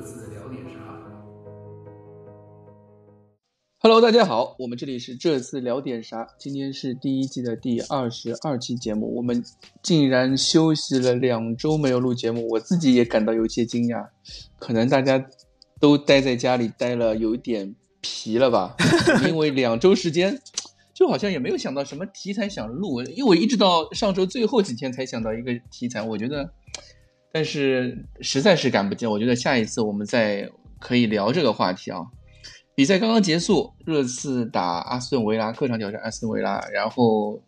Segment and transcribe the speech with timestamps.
[0.00, 0.78] 这次聊点啥
[3.80, 6.26] ？Hello，大家好，我们这里是这次聊点啥？
[6.38, 9.44] 今天是第一季的第二十二期节目，我们
[9.82, 14.08] 竟然休息了两周没有录节目，我自己也感到有些惊讶。
[14.58, 15.22] 可能大家
[15.78, 18.74] 都待在家里待了有点疲了吧？
[19.28, 20.40] 因为两周时间。
[20.92, 26.52] 就好像也没有想到什么题材想录，因为我一直到上周最后几天才想到一个题材，我觉得，
[27.32, 29.06] 但是实在是赶不及。
[29.06, 32.06] 我觉得下一次我们再可以聊这个话题啊。
[32.74, 37.42] 比赛刚刚结束，热刺打阿斯顿维拉，客场挑战阿斯顿维拉，然后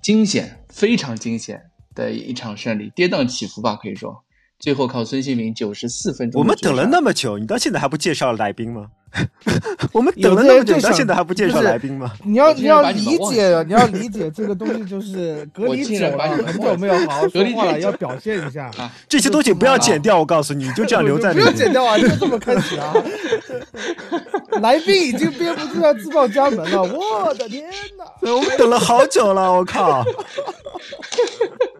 [0.00, 1.62] 惊险，非常惊险
[1.94, 4.24] 的一场胜利，跌宕起伏吧，可以说，
[4.60, 6.38] 最后靠孙兴民九十四分钟。
[6.38, 8.86] 我们等了那么久，你到现在还不介绍来宾吗？
[9.92, 12.12] 我们等了那么久，到现在还不介绍来宾吗？
[12.22, 18.70] 你要你要理解，你要理解这个东西就是隔离久了，很久没有好好说话了，要表现一下。
[19.08, 21.32] 这些东西不要剪掉，我告诉你，就这样留在。
[21.32, 22.94] 不要剪掉啊，就这么开始啊！
[24.60, 27.64] 来宾已经憋不住要自报家门了，我的天
[27.98, 28.30] 哪！
[28.30, 30.04] 我们等了好久了，我靠！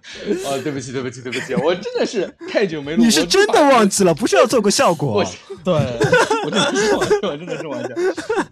[0.46, 3.02] 哦，对不起，对不起，对不起，我真的是太久没录。
[3.02, 5.24] 你是真的忘记了，不是要做个效果？
[5.64, 5.74] 对，
[6.44, 7.96] 我真的是忘记了，真的是忘记了。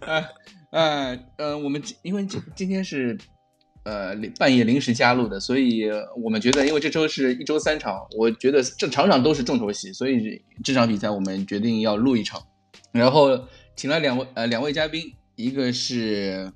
[0.01, 0.25] 哎，
[0.71, 3.17] 哎，嗯，我们因为今今天是
[3.83, 5.89] 呃半夜临时加入的，所以
[6.21, 12.41] 我们觉得，因为这周是一周三场，我觉得这场场都是重头戏，所以这场比赛我们决定要录一场，
[12.91, 16.51] 然后请了两位呃两位嘉宾，一个是。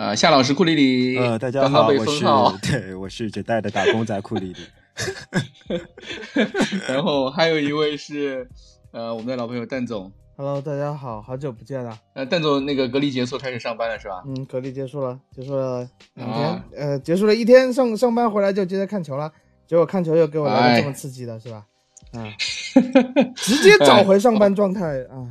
[0.00, 2.24] 呃，夏老师库里里，呃，大家好，我是
[2.72, 4.56] 对，我是只带的打工仔库里里。
[6.88, 8.48] 然后还有一位是
[8.92, 10.10] 呃，我们的老朋友蛋总。
[10.38, 11.98] Hello，大家好，好久不见了。
[12.14, 14.22] 呃，蛋总，那个隔离结束开始上班了是吧？
[14.26, 19.30] 嗯，隔离结束了，结束了两天，呃，结束了一天上上班回来就接着看球了，
[19.66, 21.66] 结果看球又给我来了这么刺激的是吧？
[22.12, 22.24] 啊，
[23.36, 25.28] 直接找回上班状态啊。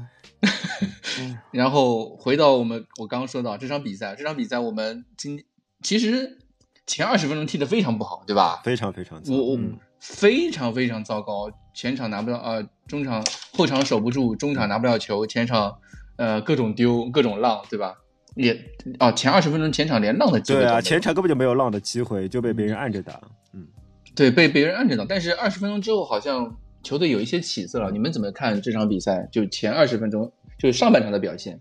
[1.51, 5.43] 然后回到我们，我刚刚说到这场比赛，这场比赛我们今
[5.81, 6.37] 其实
[6.85, 8.61] 前二十分钟踢得非常不好，对吧？
[8.63, 9.59] 非常非常，我我
[9.99, 15.77] 非常非常糟糕，前场拿不到呃，中场后场守不住，中场拿不了球，前场
[16.17, 17.95] 呃各种丢各种浪，对吧？
[18.35, 18.57] 也
[18.99, 23.19] 哦，前二十分钟前场连浪的机会对啊，前场根本就没有浪的机会，就被别人按着打，
[23.53, 23.67] 嗯，
[24.15, 26.57] 对，被别人按着打，但是二十分钟之后好像。
[26.81, 29.27] 球队有一些起色了，你们怎么看这场比赛？
[29.33, 31.59] 就前二十分钟，就是上半场的表现。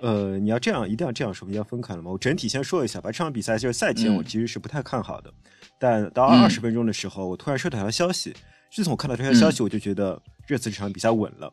[0.00, 2.10] 呃，你要这样，一定要这样说，要分开了吗？
[2.10, 3.10] 我整体先说一下吧。
[3.10, 5.32] 这场比赛就是赛前我其实是不太看好的，
[5.78, 8.34] 但到二十分钟的时候，我突然收到条消息。
[8.70, 11.52] 自从我看到这条消息，我就觉得热刺这场比赛稳了。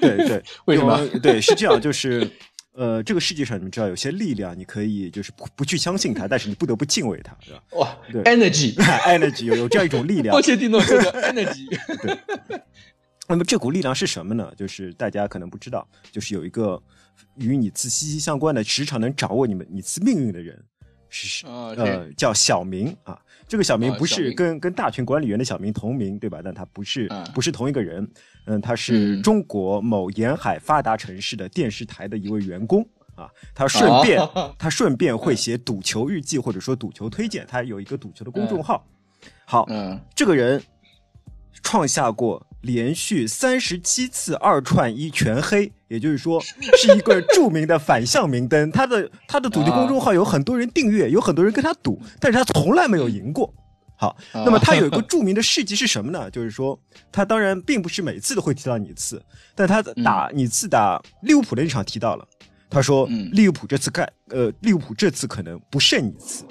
[0.00, 1.06] 对 对， 为什么？
[1.22, 2.28] 对，是这样，就是。
[2.78, 7.62] 呃，这个世界上你们知道有些力量，你可以就是不不去相信它， 但是你不得不敬畏它，是吧？
[7.72, 10.30] 哇，对，energy，energy 有有这样一种力量。
[10.30, 11.66] 波切蒂诺说的 energy。
[12.02, 12.60] 对。
[13.28, 14.52] 那么这股力量是什么呢？
[14.56, 16.80] 就是大家可能不知道，就是有一个
[17.34, 20.62] 与你自息息相关的，时常能掌握你们你自命运的人，
[21.08, 23.20] 是呃叫小明啊。
[23.48, 26.40] 这个小明不是跟跟大群管理员的小明同名，对吧？
[26.42, 28.08] 但他不是不是同一个人。
[28.46, 33.30] 嗯，他是中国某沿海发达城市的电视台的一位员工啊。
[33.54, 34.20] 他顺便
[34.58, 38.84] 他顺便会写赌球日记或者说赌球推荐，他有一个赌球的公众号。
[39.44, 40.60] 好，嗯，这个人
[41.62, 46.40] 创下过连续三十七次二串一全黑，也就是说
[46.76, 48.70] 是一个著名的反向明灯。
[48.72, 53.54] 他的他的赌球公众号有很多人订阅，有很多人跟他赌，但是他从来没有赢过。
[53.98, 56.30] 好，那么他有一个著名的事迹是什么呢？
[56.30, 56.78] 就是说，
[57.10, 59.22] 他当然并不是每次都会提到你次，
[59.54, 62.28] 但他打你次打利物浦的那场提到了。
[62.68, 66.44] 他说，利物浦这次盖，呃，利物浦这次可能不胜你次。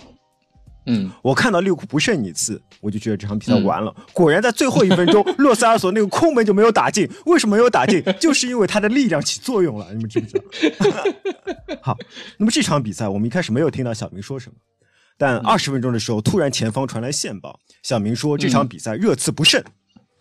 [0.85, 3.93] 嗯，我看到利物浦不胜一次，我就觉得这场比赛完了。
[4.13, 7.09] 果然在最后一分钟， 洛塞尔索那个空门就没有打进。
[7.25, 8.03] 为什么没有打进？
[8.19, 9.87] 就是因为他的力量起作用了。
[9.93, 10.37] 你们知不知
[10.79, 11.03] 道？
[11.81, 11.97] 好，
[12.37, 14.55] 那么这场比赛我们一开始没有听到小明说什么。
[15.17, 19.63] 但二十分钟的时候，突然前方传来线报，小明说这场比赛热刺不胜。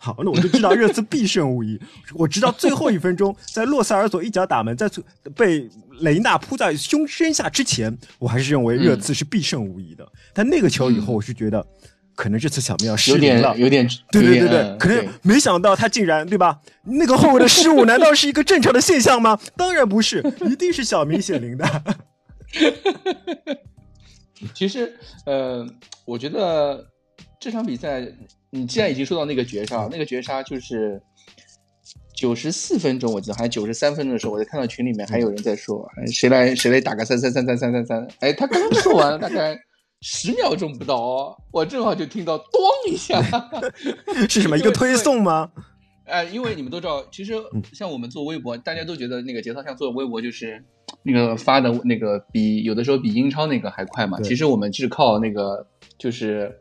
[0.05, 1.81] 好，那我就知道热刺必胜无疑。
[2.13, 4.87] 我直到最后一分钟，在洛塞尔索一脚打门，在
[5.35, 5.67] 被
[6.01, 10.07] 雷纳扑在胸身下之前，我还是认为热刺是必胜无疑的。
[10.31, 11.65] 但那个球以后，我是觉得
[12.13, 16.59] 可能这次小明要失灵了，有点，对对对对，可能没想到他竟然对吧？
[16.83, 19.39] 那个后卫的失误难道是一个正常的现象吗？
[19.57, 21.83] 当然不是，一定是小明显灵的。
[24.53, 25.67] 其实，呃，
[26.05, 26.85] 我觉得
[27.39, 28.07] 这场比赛，
[28.55, 31.01] 你既然已经说到那个绝杀，那个绝杀就是
[32.15, 39.57] 九十四分钟，我记得还九十三分钟的时候，我就看到群里面还有人在说，谁来谁来打个三三三三三三三，哎，他刚刚说完大概
[40.01, 42.47] 十秒钟不到，我正好就听到咚
[42.87, 43.21] 一下，
[44.29, 45.51] 是什么一个推送吗？
[46.05, 47.33] 哎，因为你们都知道，其实
[47.73, 50.63] 像我们做微博，大家都觉得那个节操像做微博就是
[51.03, 54.21] 那个发的那个比有的时候比英超那个还快嘛。
[54.21, 55.67] 其实我们是靠那个
[55.97, 56.55] 就是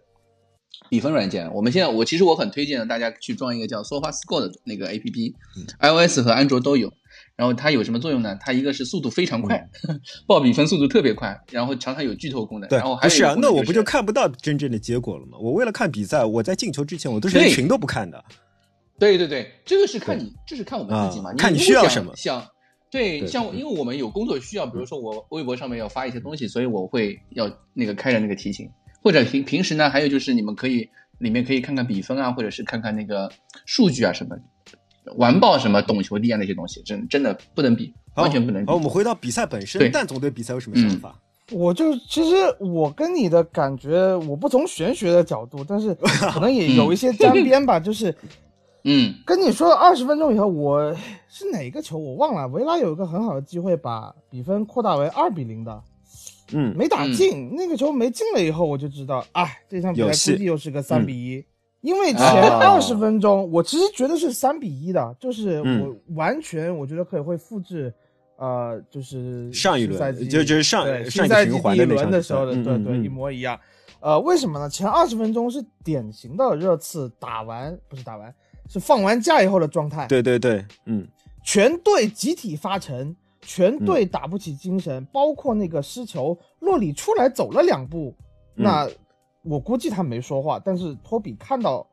[0.88, 1.53] 比分软件。
[1.53, 6.93] 我们现在我其实我很推荐大家去装一个叫 SofaScore 的那个 APP，iOS 和安卓都有。
[7.37, 8.37] 然后它有什么作用呢？
[8.41, 9.69] 它一个是速度非常快，
[10.26, 12.69] 报比分速度特别快，然后常常有剧透功能。
[12.71, 15.37] 然后还是啊，那我不就看不到真正的结果了吗？
[15.41, 18.25] 我为了看比赛，我在进球之前，我都是连群都不看的。
[18.99, 21.35] 对对对，这个是看你，这是看我们自己嘛？
[21.35, 22.15] 看你需要什么？
[22.15, 22.47] 想
[22.88, 28.71] 对，像因为我们有工作需要，比如说我微博上面要发一些东西，所以我会要那个开着那个提醒，
[29.04, 33.30] 或者平平时呢，还有就是你们可以里面可以看看比分啊，或者是看看那个
[33.66, 34.36] 数据啊什么。
[35.16, 38.70] 完爆什么懂球帝啊那些东西，真真的不能比，完全不能比。
[38.70, 41.14] 好，我们回到比赛本身，但总对比赛有什么想法？
[41.50, 47.78] 我就其实我跟你的感觉，我不从玄学的角度，但是可能也 有一些沾边吧。
[47.78, 48.16] 就是，
[48.84, 50.96] 嗯，跟你说二十分钟以后，我
[51.28, 52.48] 是哪个球我忘了。
[52.48, 55.82] 维拉有一个很好的机会把比分扩大为二比零的，
[56.54, 61.44] 嗯，没打进那个球没进了以后，我就知道，哎，这场比赛估计又是个三比一。
[61.80, 67.92] 因为前二十分钟，我其实觉得是三比一的，就是我完全我觉得可以会复制，
[68.38, 73.60] 呃，就是上一轮就就是上上赛季第一轮的时候的，对对，一模一样。
[74.00, 74.66] 呃，为什么呢？
[74.66, 78.34] 前二十分钟是典型的热刺打完不是打完，
[78.66, 80.06] 是放完假以后的状态。
[80.06, 81.06] 对对对，嗯，
[81.42, 83.14] 全队集体发沉，
[83.44, 88.14] 全队打不起精神，包括那个失球，洛里出来走了两步，
[88.55, 88.88] 那。
[89.46, 91.87] 我估计他没说话，但是托比看到，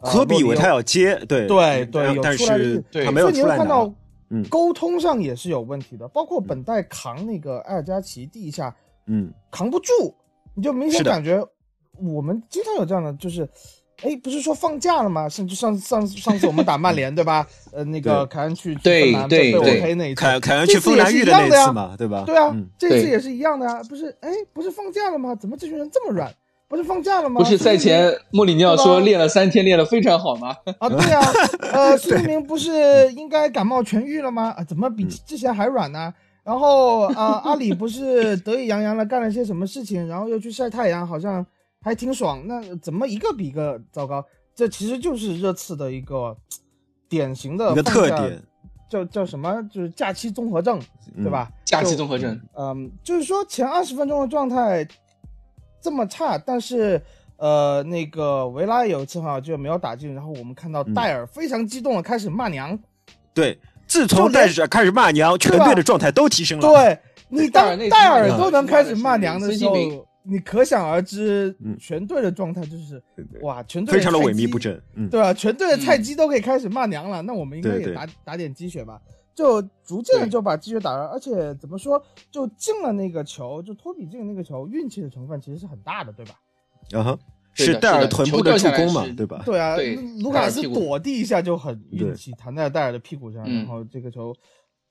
[0.00, 1.46] 科比以为他要接，对。
[1.46, 3.88] 对对，但是他没有出来看到，
[4.30, 8.74] 嗯，沟通上也是有问题的，包括本代扛那个埃尔加奇第一下，
[9.06, 9.92] 嗯，扛不住，
[10.54, 11.40] 你就明显感觉
[12.00, 13.48] 我们经常有这样的，就是，
[14.02, 15.28] 哎，不是说放假了吗？
[15.28, 17.46] 甚至上上上次我们打曼联对吧？
[17.72, 22.24] 呃，那个凯恩去对对对，那凯凯恩去芬兰遇的那次嘛，对吧？
[22.26, 24.14] 对啊，这次也是一样的呀，不是？
[24.20, 25.34] 哎，不是放假了吗？
[25.34, 26.32] 怎么这群人这么软？
[26.68, 27.38] 不是放假了吗？
[27.38, 30.56] 不是赛前穆里尼奥说练了三天，练得非常好吗？
[30.78, 31.20] 啊，对啊，
[31.72, 34.54] 呃，孙兴民不是应该感冒痊愈了吗？
[34.56, 36.12] 啊，怎么比之前还软呢？
[36.44, 41.46] 然后啊，阿里不是得意洋洋的干了些什么事情，然后又去晒太阳，好像
[41.82, 42.42] 还挺爽。
[42.46, 44.24] 那怎么一个比一个糟糕？
[44.54, 46.36] 这其实就是热刺的一个
[47.08, 48.42] 典型的一个特点，
[48.88, 49.62] 叫叫什么？
[49.70, 50.80] 就是假期综合症，
[51.16, 51.50] 对吧？
[51.64, 52.40] 假期综合症。
[52.56, 54.86] 嗯，就是说前二十分钟的状态。
[55.84, 57.02] 这么差，但是，
[57.38, 62.78] 呃，那个维拉有一次哈就没有打进，然后我们看到戴尔非常激动的开始骂娘。
[63.34, 63.58] 对，
[63.88, 66.68] 自从戴尔开始骂娘，全队的状态都提升了。
[66.68, 66.96] 对
[67.28, 69.74] 你当戴尔都能开始骂娘的时候，
[70.24, 73.02] 你可想而知，全队的状态就是
[73.40, 74.80] 哇，全队非常的萎靡不振，
[75.10, 75.34] 对吧？
[75.34, 79.00] 全队的菜鸡都可以开始骂娘了，那我们应该也打打点鸡血吧。
[79.34, 86.34] 就逐渐的就把鸡血打了，而且怎么说，就进了那个球，就托比进那个球，运气的成分其实是很大的，对吧？
[86.92, 87.18] 啊哈，
[87.54, 89.42] 是戴尔臀部的助攻嘛，对吧？
[89.46, 89.76] 对啊，
[90.20, 94.34] 卢卡斯躲地一下就很运气，弹在戴尔的屁股上，然后这个球，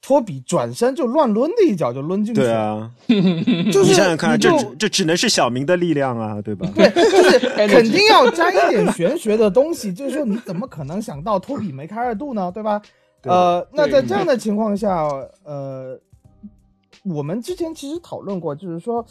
[0.01, 2.41] 托比转身就乱抡的一脚就抡进去。
[2.41, 6.67] 对啊， 就是你想想看，这这只能是小明的力量啊，对吧？
[6.75, 7.39] 对，就是
[7.69, 12.81] 肯定要加一点玄学的东西，就是说你怎么可能想到托比梅开二度呢，对吧？
[13.23, 15.07] 呃，那在这样的情况下，
[15.43, 15.95] 呃，
[17.03, 19.05] 我们之前其实讨论过，就是说，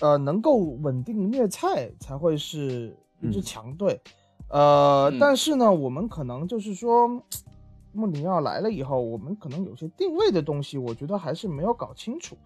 [0.00, 4.00] 呃，能够稳定虐菜才会是一支强队，
[4.48, 7.22] 呃，但是呢，我们可能就是说，
[7.92, 12.36] 穆里尼奥来了以后，我们可能有些定位的东西，我觉得还是没有搞清楚。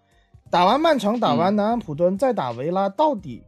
[0.50, 3.43] 打完曼城，打完南安普顿，再打维拉，到底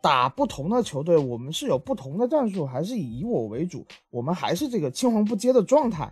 [0.00, 3.84] 打不同的球队，我们是有不同的战术，还是以以我为主？
[4.10, 6.10] 我们还是这个青黄不接的状态？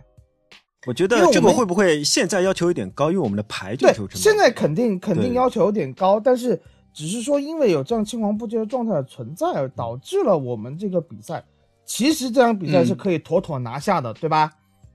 [0.87, 3.11] 我觉得这个会不会现在要求有点高？
[3.11, 6.61] 因为我们的排球成现在肯定肯定要求有点高，但是
[6.93, 11.43] 只是说因为有这样青黄不接的状态的存在，导致了我们这个比赛，
[11.85, 14.51] 其实这场比赛是可以妥妥拿下的，对吧？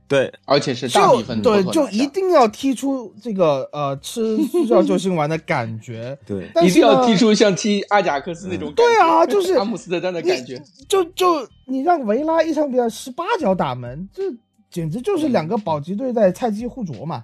[0.06, 14.22] 对，而且是大比分，对，就一定要踢出这个呃吃速效救心丸的感觉， 对，一定要踢出像踢阿贾克斯那种，对啊，就是阿姆斯特丹的感觉，就就你让维拉一场比赛十八脚打门，这。
[14.70, 17.22] 简直就是两个保级队在菜鸡互啄嘛，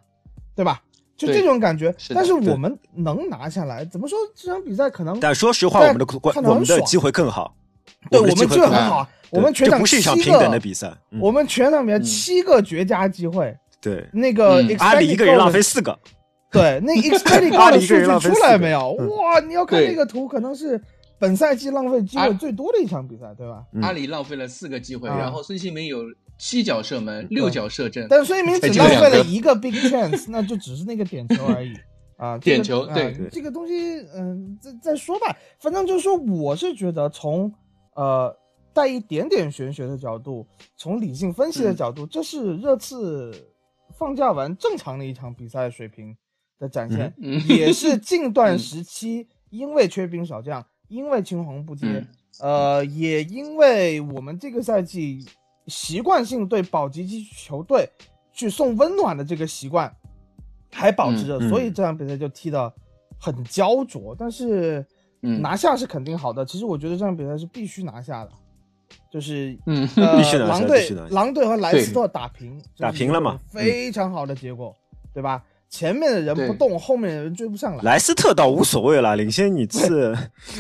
[0.54, 0.80] 对吧？
[1.16, 1.92] 就这种感觉。
[2.14, 5.18] 但是我们能拿下来，怎么说这场比赛可能？
[5.18, 6.06] 但说实话，我们的
[6.44, 7.52] 我们的机会更好。
[8.10, 10.92] 对我们机会很好，我们全场不是一场平等的比赛。
[11.20, 13.56] 我们全场比赛七个绝佳机会。
[13.80, 15.98] 对，那个阿里一个人浪费四个。
[16.52, 18.90] 对，那 expected goal 的数据出来没有？
[18.92, 20.78] 哇，你要看那个图，可能是
[21.18, 23.62] 本赛季浪费机会最多的一场比赛，对吧？
[23.82, 26.00] 阿里浪费了四个机会，然后孙兴民有
[26.36, 31.72] 七脚射门，六脚射正，但孙兴民只浪费了一个 big chance，那就只是那个点球而已
[32.18, 32.36] 啊。
[32.36, 35.36] 点球，对这个东西，嗯，再再说吧。
[35.60, 37.52] 反正就是说，我是觉得从
[37.94, 38.36] 呃
[38.72, 43.32] 带一点点玄学的角度，从理性分析的角度，这是热刺
[43.98, 46.16] 放假完正常的一场比赛水平
[46.58, 47.12] 的展现，
[47.48, 50.64] 也是 近段时期因为缺兵少将。
[50.88, 52.04] 因为青黄不接，
[52.40, 55.24] 呃，也因为我们这个赛季
[55.68, 57.88] 习惯性对保级级球队
[58.32, 59.94] 去送温暖的这个习惯
[60.72, 62.74] 还保持着，所以这场比赛就踢得
[63.20, 64.16] 很焦灼。
[64.18, 64.84] 但是
[65.20, 66.44] 拿下是肯定好的。
[66.44, 68.30] 其实我觉得这场比赛是必须拿下的，
[69.10, 69.86] 就是嗯，
[70.16, 74.74] 必须拿下，狼队狼队和莱斯特打平，打平了嘛，非常好的结果，
[75.12, 75.42] 对吧？
[75.68, 77.82] 前面的人不动，后面的人追不上来。
[77.84, 80.12] 莱斯特倒无所谓了，领先你次。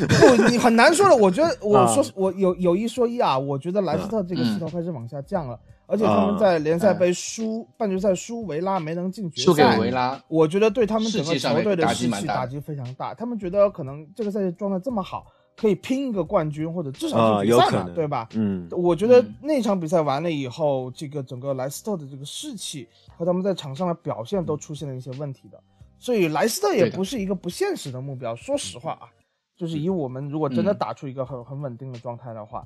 [0.08, 1.16] 不，你很难说的。
[1.16, 5.58] 我觉得，我说 我有有一说一啊，我觉得莱斯特这个势头开始往下降了，
[5.90, 13.12] 而且他们在联赛杯输半决赛输维拉没能进决赛，输给维拉，我觉得对他们整个球队的士气打击非常大。
[13.12, 15.26] 他们觉得可能这个赛季状态这么好。
[15.56, 18.26] 可以拼一个冠军，或者至少是比赛嘛，对吧？
[18.32, 25.62] 嗯，我觉得那场比赛完了以后，这个整个莱斯特的这个士气和他们在场上的表现都出现了一些问题的，
[25.98, 28.34] 所以莱斯特也不是一个不现实的目标。
[28.34, 29.12] 说实话啊，
[29.54, 32.64] 就是以我们如果真的打出一个很很稳定的状态的话，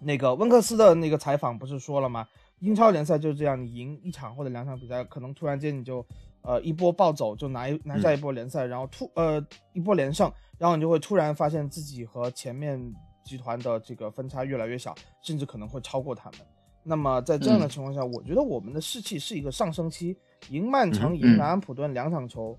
[0.00, 2.26] 那个温克斯的那个采访不是说了吗？
[2.60, 6.04] 英超联赛就是这样，你赢一场或者两场比赛，可能突然间你就
[6.42, 10.30] 呃一波暴走，就拿一拿下一波联赛，然后突呃一波连胜。
[10.58, 12.80] 然后你就会突然发现自己和前面
[13.22, 16.40] 集团的这个分差越来越小，甚至可能会超过他们。
[16.82, 20.16] 那么在这样的情况下，我觉得我们的士气是一个上升期，
[20.48, 22.58] 赢曼城、赢南安普顿两场球，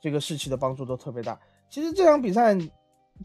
[0.00, 1.38] 这个士气的帮助都特别大。
[1.68, 2.56] 其实这场比赛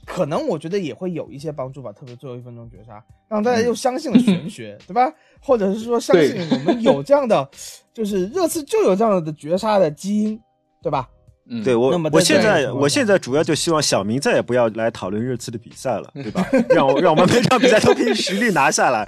[0.05, 5.11] 可能我觉得也会有一些帮助吧，特别最后一分钟绝杀，让大家又相信了玄 学，对吧？
[5.41, 7.49] 或者是说相信我们有这样的，
[7.93, 10.39] 就是热刺就有这样的绝杀的基因，
[10.81, 11.09] 对吧？
[11.45, 16.47] 嗯，对我，我现在我现在主要就希望小明再也不要来讨论热刺的比赛了，对吧？
[16.69, 19.05] 让我让我们 每场比赛都凭实力拿下来。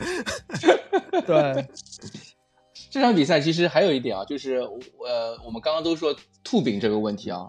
[1.26, 1.66] 对，
[2.96, 7.42] 这场比赛其实还有一点啊，就是呃，我们刚刚都说兔饼这个问题啊，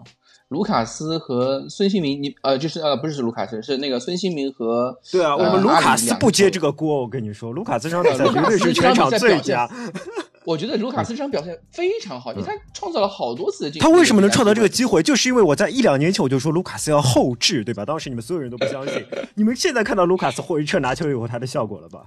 [0.49, 9.69] 卢卡斯和孙兴民，你呃，就是呃，不是卢卡斯，是那个孙兴民和对啊，我们卢卡斯不接这个锅，我跟你说，卢卡斯这场比赛绝对是全场最佳。
[10.43, 15.01] 我觉得卢卡斯这场表现非常好，你看创造了好多次的进他为什么能创造这个机会？
[15.01, 17.85] 就是因为我在一两年前我就说卢卡斯要后置，对吧？
[17.85, 19.01] 当时你们所有人都不相信，
[19.35, 22.03] 你们现在看到卢卡斯回撤拿球以后他的效果了吧？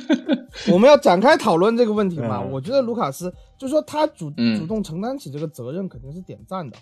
[0.72, 2.40] 我们要展开讨论这个问题嘛？
[2.40, 6.76] 我觉得卢卡斯就是说他主主动承担起这个责任肯定是点赞的。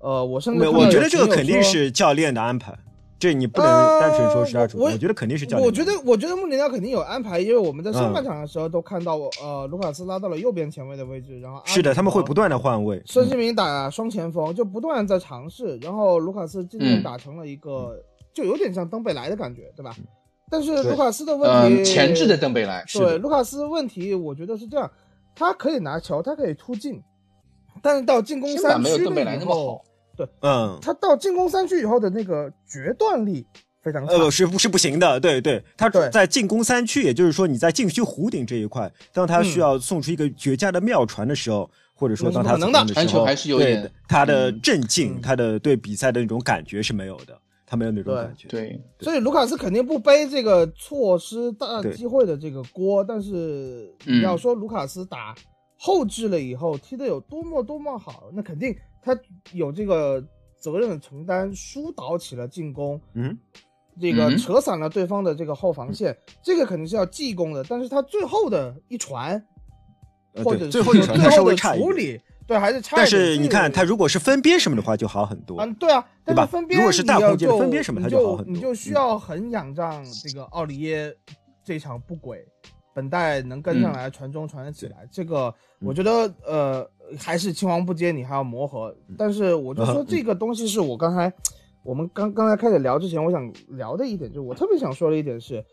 [0.00, 2.76] 呃，我甚至我觉得这个肯定是教练的安排。
[3.18, 3.68] 这你不能
[4.00, 5.66] 单纯说是他主动，我觉得肯定是教练。
[5.66, 13.02] 我觉得，我觉得穆里尼奥肯定有安排，因为我们在上半场的时候都看到，呃，卢卡斯拉到了右边前卫的位置，然后是的，他们会不断的换位。
[13.04, 19.94] 孙兴民打双前锋，就不断在尝试，然后卢卡斯今天打成了一个，就有点像登贝莱的感觉，对吧？
[20.50, 24.90] 但是卢卡斯的问题，前置的登贝莱，对卢卡斯问题，我觉得是这样，
[25.34, 27.00] 他可以拿球，他可以突进，
[27.80, 29.84] 但是到进攻三区没有，没有那么好。
[30.16, 33.46] 对，嗯，他到进攻三区以后的那个决断力
[33.82, 35.18] 非常差，呃，是不是不行的？
[35.20, 43.24] 对对，他在进攻三区，也就是说你在禁区弧顶这一块，当他需要送出一个绝佳的妙传的时候，或者说当他能的时候，
[43.56, 47.38] 对他的镇静，他的对比赛的那种感觉是没有的，
[47.70, 48.48] 他没有那种感觉。
[48.48, 55.32] 对，所以卢卡斯肯定不背这个错失大机会的这个锅，但是你要说卢卡斯打
[55.78, 58.76] 后置了以后踢得有多么多么好，那肯定。
[59.02, 59.18] 他
[59.52, 60.22] 有这个
[60.58, 63.38] 责任的承担，疏导起了进攻，嗯，
[63.98, 67.64] 这个扯散了对方的这个后防线，这个肯定是要记功的。
[67.64, 69.42] 但是他最后的一传，
[70.44, 72.20] 或者最后一传他稍微处理，
[72.50, 72.96] 对还是差。
[72.96, 75.60] 但是你看他如果是分边什么的话就好很多。
[75.60, 76.44] 嗯，对啊，对吧？
[76.44, 78.52] 分边如果是大空间分边什么，他就好很多。
[78.52, 81.14] 你就需要很仰仗这个奥里耶
[81.64, 82.44] 这场不轨。
[82.92, 86.84] 本代能跟上来传中传得起来，这个我觉得呃
[87.16, 88.92] 还是青黄不接，你还要磨合。
[89.16, 91.32] 但是我就说这个东西是我刚才
[91.84, 95.64] 我们刚刚才开始聊之前，我想聊的一点，就是我特别想说的一点是，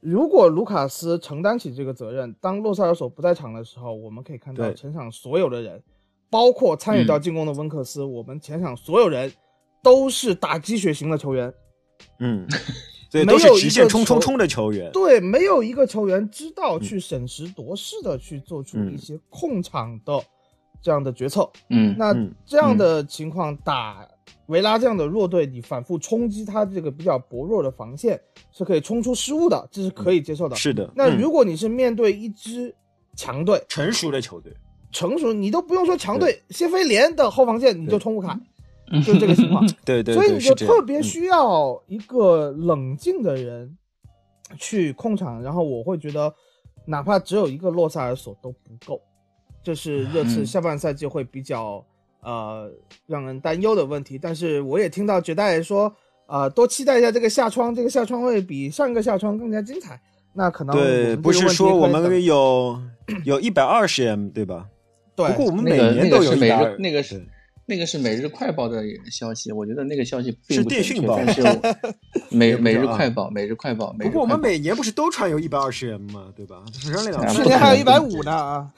[0.00, 5.82] 如果卢卡斯承担起这个责任，当洛萨尔索不在场的时候，我们可以看到全场所有的人，
[6.30, 9.32] 包括参与到进攻的温克斯，我们前场所有人
[9.82, 11.52] 都是打鸡血型的球员。
[12.20, 12.46] 嗯。
[13.10, 14.92] 对，都是直线冲冲冲的球员。
[14.92, 20.22] 对，没有一个球员知道去审时度势的去做出一些控场的
[20.82, 21.50] 这样的决策。
[21.70, 24.06] 嗯，那这样的情况打
[24.48, 28.20] 维拉这样的弱队，你反复冲击他这个比较薄弱的防线，
[28.52, 30.54] 是可以冲出失误的，这是可以接受的。
[30.54, 30.92] 是的。
[30.94, 32.76] 那如果你是面对一支
[33.16, 34.52] 强队、成熟的球队，
[34.92, 38.38] 成熟你都不用说强队，谢菲联的后防线你就冲不开，
[39.04, 39.66] 就这个情况。
[39.84, 40.14] 对对。
[40.14, 43.76] 所以你就特别需要一个冷静的人
[44.58, 46.32] 去控场，然后我会觉得，
[46.86, 49.00] 哪怕只有一个洛萨尔索都不够，
[49.62, 51.84] 这是热刺下半赛季会比较。
[52.20, 52.68] 呃，
[53.06, 55.90] 让人担忧的问题，但是我也听到绝代说，
[56.26, 59.98] 呃，多期待一下这个夏窗，这个夏窗会比上一个夏窗更加精彩。
[60.34, 62.76] 那可能对，不是说我们有
[63.24, 64.66] 有一百二十 M 对吧？
[65.26, 67.26] 对，不过我们每年都有一百，那个是。
[67.70, 71.42] 那个是每日快报的消息，我觉得那个消息是电讯报，是
[72.34, 73.94] 每每日快报，每日快报。
[73.98, 76.32] 不过我们每年不是都传有一百二十人吗？
[76.34, 76.64] 对吧？
[76.72, 78.72] 去年还有一百五呢啊！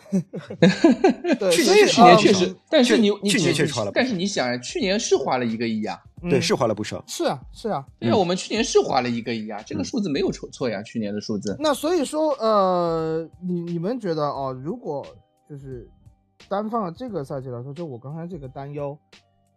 [1.39, 5.97] 对，去年去年确实，但是你去年确实花了，但是你想，去年是花了一个亿啊，
[6.29, 7.01] 对，是花了不少。
[7.07, 11.57] 是啊，是啊，对啊，我们去年是花了一个亿啊，这个数字没有错错呀，去年的数字。
[11.61, 15.07] 那所以说，呃，你你们觉得哦，如果
[15.49, 15.89] 就是。
[16.49, 18.97] 单放了这个赛季来说，就我刚才这个担忧，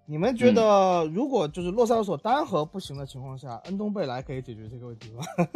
[0.05, 5.23] 你们觉得如果就是洛萨尔索单核不行的情况下，恩东贝莱可以解决这个问题吗？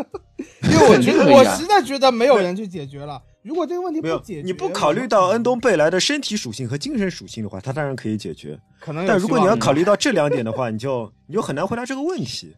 [0.63, 3.21] 因为我觉得我实在觉得没有人去解决了。
[3.41, 8.59] 如果这个问题不解决，你不考虑到恩东贝莱的身体属性和精神属性的话，他当然可以解决。
[8.79, 12.55] 可能，但如果你要考虑到这两点的话， 你就你就很难回答这个问题。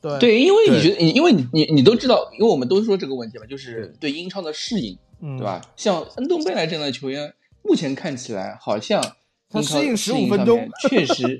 [0.00, 5.60] 对对，因为你觉得你因为你你你都知道，因为我们都说这个问题嘛，就是对英超的适应，对吧？
[5.76, 7.34] 像恩东贝莱这样的球员。
[7.62, 9.02] 目前看起来好像
[9.48, 11.38] 他适应十五分钟，确实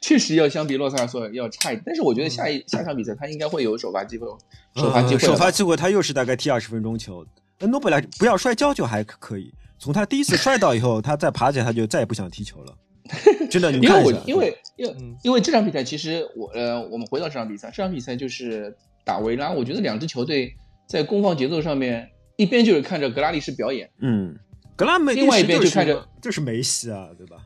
[0.00, 1.82] 确实要相比洛萨尔索要差一点。
[1.86, 4.26] 但是我觉得下一下场比赛他应该会有首发机会，
[4.74, 5.18] 首发机会。
[5.18, 7.26] 首发机会他又是大概踢二十分钟球。
[7.58, 12.74] 恩诺贝莱不要摔跤就还可以，从他第一次摔倒以后，他再爬起来他就再也不想踢球了。
[13.50, 20.52] 真的，因为我因为因为因为这场比赛其实我呃我们回到这场比赛，这场比赛就是打维拉，我觉得两支球队
[20.88, 24.36] 在攻防节奏上面，一边就是看着格拉利什表演，嗯。
[24.76, 27.38] 格拉梅另外一边就看着就是梅西啊，对吧？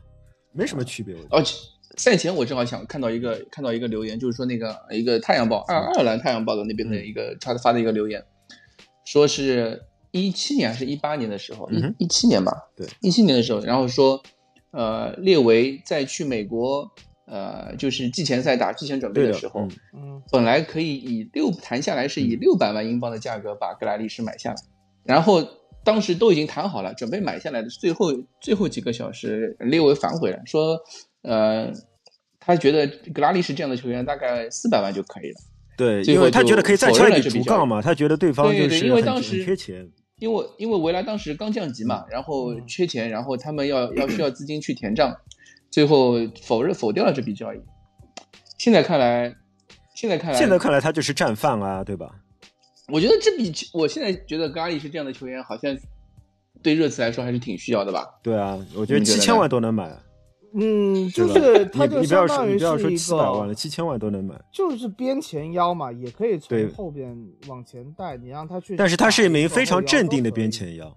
[0.53, 1.15] 没什么区别。
[1.29, 1.41] 哦，
[1.95, 8.21] 赛前我正好想看到一个看到一个留言，就是说那个一个太阳报爱爱尔兰太阳报的那边的一个他发的一个留言，
[9.05, 14.21] 说是一七年还是一八年的时候，一一七年吧，对，一七年的时候，然后说
[14.71, 16.91] 呃列维在去美国
[17.27, 19.61] 呃就是季前赛打季前准备的时候，
[19.93, 24.55] 嗯，本来可以以六谈下来是以六百万英镑的价格把格莱利什买下来，
[25.05, 25.47] 然后。
[25.83, 30.77] 当时都已经谈好了，准备买下来的最后最后几个小时，列维反悔了，说，
[31.23, 31.71] 呃，
[32.39, 35.41] 他觉得格拉利什这样的球员大概四百万就可以了。
[35.77, 39.89] 对，因为他觉得可以再敲一笔杠嘛，他觉得对方就是因为当时缺钱，
[40.19, 45.15] 因为因为维拉当时刚降级嘛，然后缺钱，然后他们要要需要资金去填账，
[45.71, 46.13] 最后
[46.43, 47.57] 否认否掉了这笔交易。
[48.59, 49.33] 现在看来，
[49.95, 52.20] 现在看来，现在看来他就是战犯啊，对吧？
[52.87, 55.77] 我觉得这笔，我现在觉得格拉利什这样的球员，好像
[56.61, 58.05] 对热刺来说还是挺需要的吧？
[58.21, 59.97] 对啊，我觉得七千万都能买。
[60.53, 64.35] 嗯，就是他就相当于是七百万了，七千万都能买。
[64.51, 67.17] 就是边前腰嘛，也可以从后边
[67.47, 68.75] 往前带，你让他去。
[68.75, 70.93] 但是他是一名非常镇定的边前腰，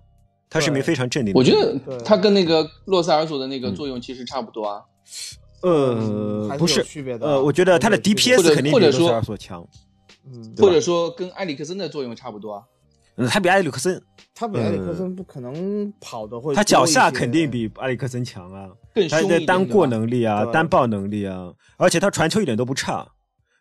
[0.51, 1.33] 他是一名非常镇定。
[1.33, 1.39] 的。
[1.39, 4.83] 我觉得他跟那个洛塞尔索的那个作用其实差不多啊。
[5.63, 9.65] 呃，不是区别的，呃，我觉得他的 DPS 肯定比洛塞尔索强。
[10.27, 12.63] 嗯，或者说跟埃里克森的作用差不多啊。
[13.17, 14.03] 嗯，他比埃里克森，
[14.35, 16.53] 他比埃里克森不可能跑的会。
[16.55, 18.69] 他脚下肯定比埃里克森强啊，
[19.09, 23.07] 他的单过能力啊，单爆能力啊，而且他传球一点都不差，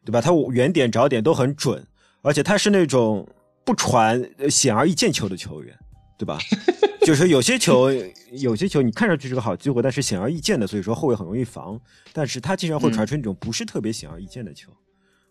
[0.03, 0.19] 对吧？
[0.19, 1.85] 他远点找点都很准，
[2.23, 3.27] 而且他是那种
[3.63, 5.77] 不传显而易见球的球员，
[6.17, 6.39] 对吧？
[7.05, 7.91] 就是有些球，
[8.31, 11.79] 有些球你看上去是个好机会，但是显而易见的，所以说后卫很容易防。
[12.11, 14.71] 但是他经常会传出那种不是特别显而易见的球。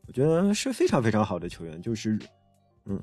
[0.06, 2.18] 我觉得是非常非常好的球员，就是，
[2.86, 3.00] 嗯，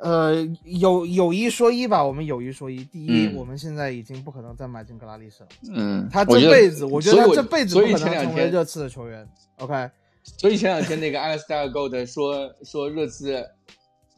[0.00, 0.34] 呃，
[0.64, 2.84] 有有一说一吧，我们有一说一。
[2.84, 5.48] 第一，我们现在已经不可能再买进格拉利什了。
[5.72, 9.26] 嗯，他这辈子，我觉得他这辈子不可能成为热刺的球员。
[9.58, 9.90] OK，
[10.38, 13.46] 所以前两天那个 Alistair Gold 说说热刺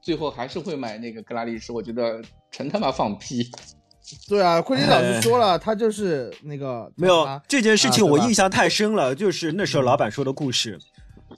[0.01, 3.51] 最后还是会买那个格拉利什，我觉得纯他妈放屁。
[4.29, 10.79] 对啊，库里老师说了，他就是那个没有这件事情，我印象太深了，就是那时候老板说的故事。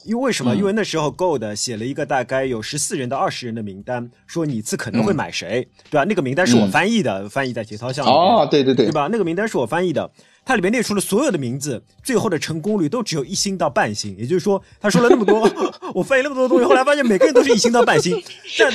[0.04, 0.54] 因为为什么？
[0.54, 6.04] 因为那时候 Gold 写了一个大概有十四人到二十人的名单，说你次可能会买谁，对吧？
[6.09, 8.07] 那个名单是我翻译的，翻译在节操上。
[8.07, 9.09] 哦，对对对，对吧？
[9.11, 10.11] 那个名单是我翻译的，
[10.44, 14.16] 它里面列出了所有的名字，最后的成功率都只有一星到半星。
[14.16, 15.48] 也就是说，他说了那么多，
[15.94, 18.20] 我翻译那么多东西，后来发现每个人都是一星到半星，
[18.59, 18.72] 但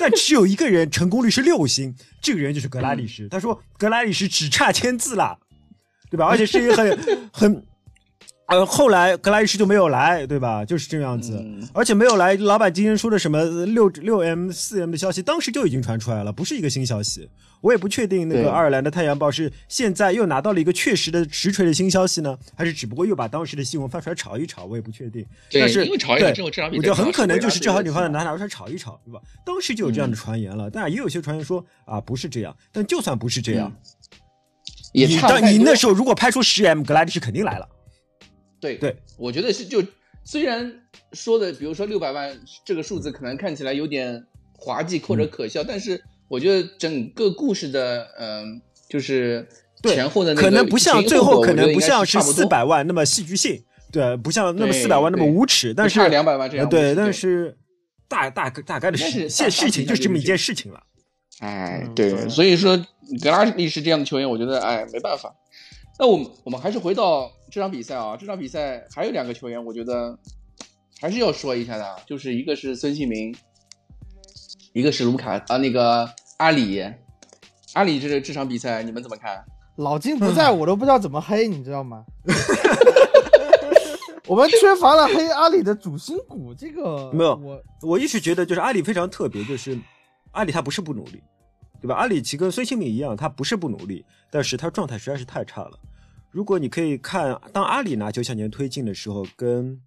[0.00, 3.28] 但只有一个人成功率是六星，这个人就是格拉利什。
[3.28, 5.38] 他说格拉利什只差签字了，
[6.10, 6.26] 对吧？
[6.26, 6.98] 而且是一个很
[7.32, 7.64] 很。
[8.48, 10.64] 呃，后来格莱利什就没有来，对吧？
[10.64, 17.28] 就是这样子，而且没有来，老板今天说的什么六六 M 四 M 的消息，当时就已经传出来了，不是一个新消息。
[17.60, 25.26] 我也不确定那个爱尔兰的《太阳报》是现在又拿到了一个确实的实锤的新消息呢，还是只不过又把当时的新闻翻出来炒一炒，我也不确定。
[25.52, 25.84] 但是，
[26.18, 26.32] 对，
[26.78, 29.20] 我觉得很可能就是正好你放在拿拿出来炒一炒，对吧？
[29.44, 32.56] 当时就有这样的传言了，但也有些传言说啊，不是这样。
[32.72, 33.70] 但就算不是这样，
[34.94, 37.68] 你当你那时候如果拍出十 M，格莱迪是肯定来了。
[38.60, 39.82] 对对，我觉得是就
[40.24, 49.46] 虽然说的，比如说六百万这个数字可能看起来有点滑稽或者可笑，但是我觉得整个故事的嗯，就是
[49.84, 57.56] 前后的那个可能不像最后可能不像是四百万那么戏剧性，对，不像那么四百万那么无耻，但是两百万这样对，但是
[58.08, 60.82] 大大大概的事现事情就是这么一件事情了。
[61.40, 62.76] 哎，对，所以说
[63.22, 65.32] 格拉利什这样的球员，我觉得哎没办法。
[65.98, 70.16] 那我们我们还是回到这场比赛啊，这场比赛还有两个球员，我觉得
[71.00, 73.34] 还是要说一下的，就是一个是孙兴民，
[74.72, 76.08] 一个是卢卡啊，那个
[76.38, 76.82] 阿里，
[77.74, 79.44] 阿里这这场比赛你们怎么看？
[79.76, 82.04] 老金 不在我都不知道怎么黑，你知道吗？
[84.26, 89.78] 我们缺乏了黑阿里的主心骨，这个 没有，我我一直觉得就是阿里非常特别，就是
[90.32, 91.22] 阿里他不是不努力。
[91.80, 91.94] 对吧？
[91.94, 95.78] 阿里其实跟孙兴民一样，他不是不努力，但是他状态实在是太差了。
[96.30, 99.80] 如果你可以看，当阿里拿球向前推进的时候，跟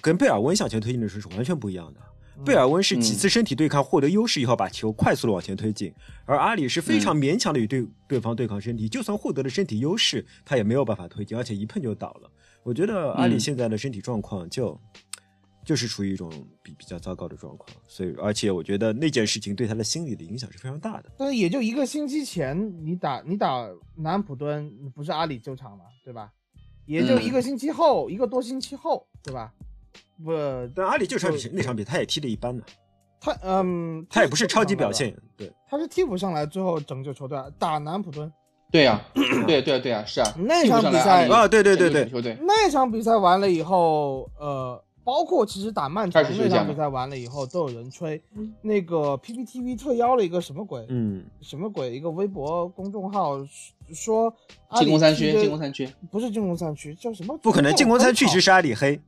[0.00, 2.00] 跟贝尔温向前推进的时候是完全不一样的。
[2.44, 5.92] 贝尔温是几次身体对抗获得优势以后，把球快速的往前推进，
[6.24, 12.30] 而阿里是非常勉强的与对对方对抗身体，就算获得了身体优势，他也没有办法推进，而且一碰就倒了。
[12.62, 14.80] 我觉得阿里现在的身体状况就。
[15.64, 16.28] 就是处于一种
[16.62, 21.04] 比比较糟糕的状况，所以而且我觉得那件事情对他的心理的影响是非常大的。
[21.16, 26.32] 但是也就一个星期前，你打你打南安普敦，不是阿里救场嘛，对吧？
[26.84, 29.52] 也就一个星期后，一个多星期后，对吧？
[30.24, 30.32] 不，
[30.74, 32.64] 但阿里救场比那场比他也踢的一般的，
[33.20, 38.30] 他嗯，他也不是超级表现，对，他是替补上来，最后拯救球队打南安普敦。
[38.72, 39.00] 对呀，
[39.46, 44.82] 对对对啊，是啊，那场比赛啊，对对对对，球队那场比赛完了以后，呃。
[45.04, 48.22] 包括其实打曼城那场比赛完了以后，都有人吹
[48.60, 51.90] 那个 PPTV 特邀了一个什么鬼，嗯，什么鬼？
[51.90, 53.38] 一个微博公众号
[53.92, 54.32] 说
[54.76, 57.36] 进攻三区，进攻三区不是进攻三区，叫什么？
[57.38, 59.00] 不可能，进攻三区其实是阿里黑，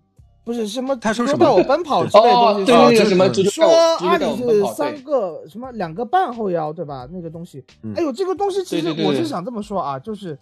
[0.44, 0.96] 不是什么？
[0.96, 1.44] 他说什么？
[1.44, 3.32] 带我奔跑之类东西，对对什么？
[3.44, 3.64] 说
[3.98, 7.08] 阿里是三个什么两个半后腰，对吧？
[7.12, 10.36] 那个东西，哎呦，这个东西其实我是想这么说啊，就是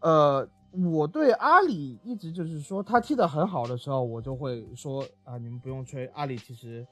[0.00, 0.46] 呃。
[0.70, 6.86] 我对阿里一直就是说，他踢得很好的时候，我就会说啊，你们不用吹，阿里其实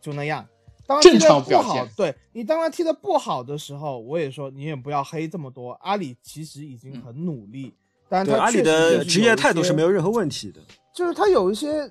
[0.00, 0.44] 就那样。
[0.88, 5.72] 当正常不好，对你当他踢得不好的时候，我也说你也不要黑这么多。
[5.82, 7.74] 阿里其实已经很努力，
[8.08, 10.60] 但他阿里的职业态度是没有任何问题的。
[10.92, 11.90] 就是他有一些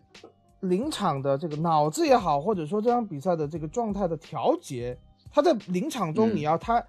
[0.61, 4.97] 临场的这个脑子也好，或者说这场比赛的这个状态的调节，
[5.31, 6.83] 他在临场中你要他。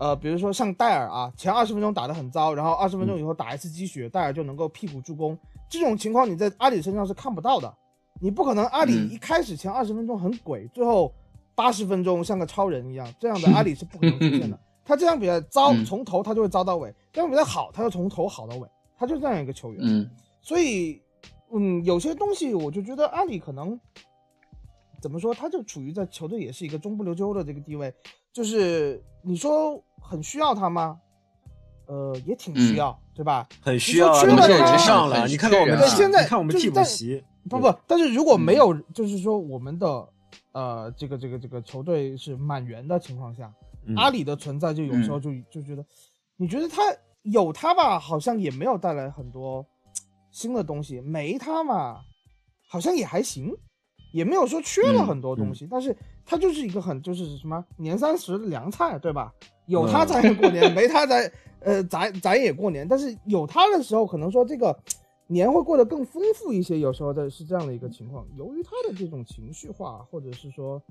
[0.00, 5.38] 呃，比如说像戴尔啊，前二十分钟打得很糟，然后二十分钟以后打一次鸡血，戴尔就能够屁股助攻。
[5.68, 7.70] 这种情况你在阿里身上是看不到的，
[8.18, 11.12] 你不可能阿里一开始前二十分钟很鬼，最后
[11.54, 14.58] 八十分钟像个超人一样，这样的阿里是不可能出现的。
[14.86, 19.80] 他这场比赛糟，从头他就会糟到尾；这场比赛好，他就从头好到尾，他就这样一个球员。
[19.82, 20.10] 嗯，
[20.40, 20.98] 所以，
[21.52, 23.78] 嗯，有些东西我就觉得阿里可能
[25.00, 27.92] 怎么说，他就处于在球队也是一个中不溜秋的这个地位，
[28.32, 29.82] 就是你说。
[30.02, 30.98] 很需要他吗？
[31.86, 33.48] 呃，也挺需要，对吧？
[33.60, 35.24] 很需要，缺了他上了。
[35.28, 40.08] 你看看我们现在，看我们替补席，不不，但是如果没有，就是说我们的
[40.50, 43.52] 呃，这个这个这个球队是满员的情况下，
[43.94, 45.84] 阿里的存在就有时候就就觉得，
[46.36, 46.82] 你觉得他
[47.22, 49.64] 有他吧，好像也没有带来很多
[50.32, 52.00] 新的东西；没他嘛，
[52.68, 53.54] 好像也还行，
[54.12, 55.66] 也没有说缺了很多东西。
[55.70, 59.32] 但是他就是一个很就是什么年三十的凉菜，对吧？
[59.66, 62.86] 有他咱也过年，没他咱呃咱咱也过年。
[62.88, 64.76] 但是有他的时候，可能说这个
[65.28, 66.80] 年会过得更丰富一些。
[66.80, 68.26] 有时候的是这样的一个情况。
[68.36, 70.82] 由于他的这种情绪化，或者是说，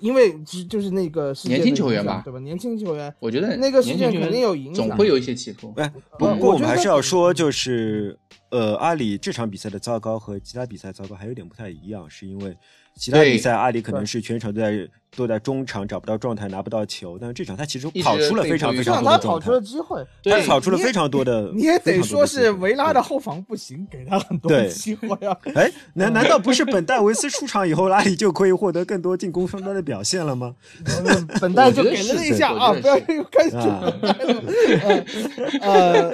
[0.00, 0.36] 因为
[0.68, 2.38] 就是那个年轻球员吧，对吧？
[2.40, 5.72] 年轻球员，我觉得那个事件肯定有影响，总会有一些起伏。
[5.76, 8.18] 哎，不过我们还是要说，就是
[8.50, 12.56] 呃，阿里这场比赛的糟糕和其他比赛糟糕还有点不太一样，是因为。
[12.96, 17.18] 其他比赛，阿里可能是全场都在都在中场找不到状态，拿不到球。
[17.20, 21.50] 但是这场他其实跑出了非常非常多的状态，他跑出了机会，他跑出了非常多的。
[21.56, 25.36] 你也得说是维拉的后防不行，给他很多机会啊。
[25.56, 30.52] 哎，难难道不是本戴维斯出场以后，阿里就可以获得更多进攻双端的表现了吗？
[31.40, 33.54] 本戴就给了一下啊，不要又 开始。
[35.62, 36.12] 呃，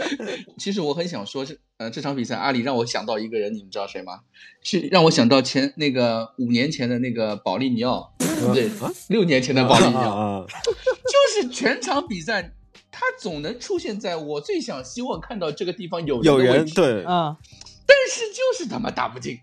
[0.59, 4.21] 其实我很想说，是呃，这场比赛阿里让我想到一个人，你们知道谁吗？
[4.63, 8.13] 是让我想到前那个五年前的那个保利尼奥，
[8.53, 8.69] 对，
[9.09, 12.53] 六年前的保利尼奥，就是全场比赛
[12.91, 17.39] 他总能出现在我最想希望看到这个地方有有人对啊，
[17.87, 19.39] 但是就是他妈打不进。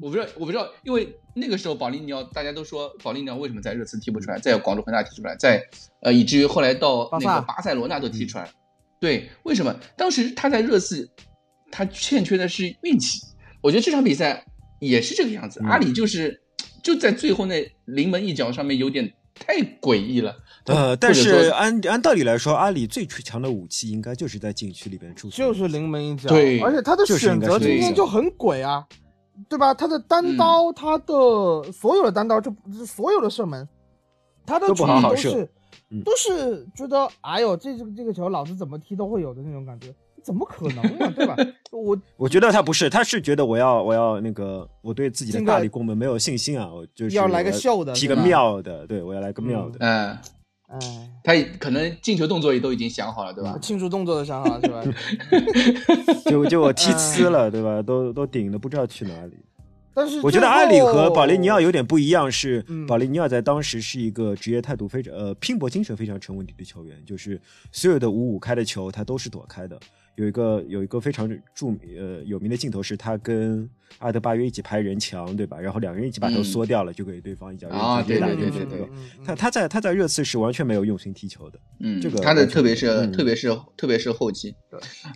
[0.00, 5.62] 我不知道，我不知道，因为那个时候保利尼奥大家都说保利尼奥为什么在热刺踢不出来，在广州恒大踢出来，在
[6.02, 8.50] 呃以至于后来到那个巴塞罗那都踢出来。
[9.00, 11.08] 对，为什么当时他在热刺，
[11.70, 13.20] 他欠缺的是运气。
[13.60, 14.44] 我觉得这场比赛
[14.80, 15.60] 也是这个样子。
[15.64, 16.40] 阿里就是
[16.82, 20.36] 就在最后那临门一脚上面有点太诡异了。
[20.66, 26.30] 呃，但是按按道理来说，阿里最强的武器应该就是在禁区里边出，就是临门一脚。
[26.30, 28.82] 对，而且他的选择今天就很鬼啊，
[29.48, 29.74] 对吧？
[29.74, 31.14] 他的单刀，他的
[31.72, 32.54] 所有的单刀，就
[32.86, 33.68] 所有的射门，
[34.46, 35.48] 他的处理都是。
[36.04, 39.94] 都是觉得，哎呦，这这个这个球，老子怎么踢都会有的那种感觉，
[40.24, 41.12] 怎么可能呢？
[41.14, 41.36] 对吧？
[41.70, 49.76] 我我觉得他不是，他是觉得我要我要那个，我对自己的大力攻门没有信心啊，我就是要来个秀的，踢个妙的，对我要来个妙的。
[49.80, 50.18] 嗯，
[50.68, 50.78] 哎，
[51.22, 53.58] 他可能进球动作也都已经想好了，对吧？
[53.60, 54.82] 庆祝动作都想好了，是吧？
[56.26, 57.80] 就就我踢呲了，对吧？
[57.82, 59.34] 都都顶的不知道去哪里。
[59.96, 69.78] 但是我觉得阿里和保利尼奥有点不一样，是保利尼奥在当时是一个职业态度非常呃拼搏精神非常成问题的球员，就是所有的五五开的球他都是躲开的。
[70.16, 75.58] 有一个有一个非常著名呃有名的镜头是他跟阿德巴约一起拍人墙，对吧？
[75.58, 78.88] 然后两个人一起把头缩掉了，就给对方一脚啊，对对对对对。
[79.24, 84.54] 他他在他在热刺是完全没有用心踢球的，嗯，这个他的特别是特别是特别是后期。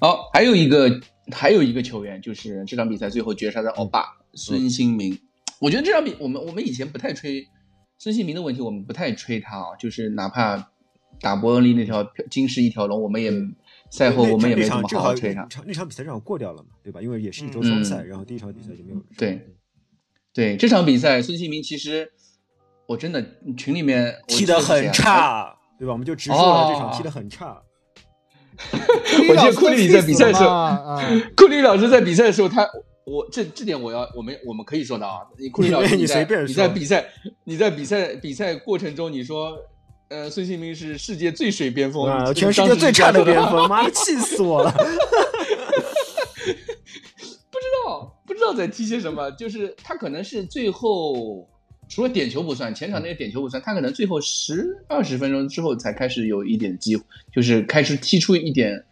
[0.01, 1.01] 好，还有一个
[1.33, 4.05] 还有一个球员就是这场比赛最后绝杀的欧巴。
[4.35, 5.19] 孙兴民，
[5.59, 7.49] 我觉得这场比我们我们以前不太吹
[7.99, 10.71] 孙兴民的问题，我们不太吹他啊，就是哪怕
[11.21, 13.33] 打伯恩利那条金狮一条龙，我们也
[13.91, 15.47] 赛后我们也没怎么好好吹他。
[15.67, 17.01] 那场比赛正好过掉了嘛，对吧？
[17.01, 19.03] 因为也是一周双赛，然后第一场比赛就没有。
[19.17, 19.47] 对，
[20.33, 22.11] 对，这场比赛孙兴民其实
[22.87, 23.25] 我真的
[23.57, 25.93] 群里面踢得很差，对吧？
[25.93, 27.63] 我们就直说了，这场踢得很差。
[29.31, 30.69] 我记得库里在比赛的时候，
[31.37, 32.69] 库里老师在比赛的时候他。
[33.11, 37.07] 我这这点我要我们我们可以说的啊，你库里老师你在你在比赛
[37.45, 39.57] 你在比赛比赛过程中你说，
[40.09, 44.71] 呃，孙兴民是世界最水边锋，全世界最差的边锋， 妈的气死我了！
[44.71, 44.79] 不
[47.59, 51.49] 知道不知道在踢些什么，就是他可能是最后
[51.89, 58.85] 除了点球不算，前场那些点球不算，他可能最后十二十分钟之后才开始有一点机会，就是开始踢出一点。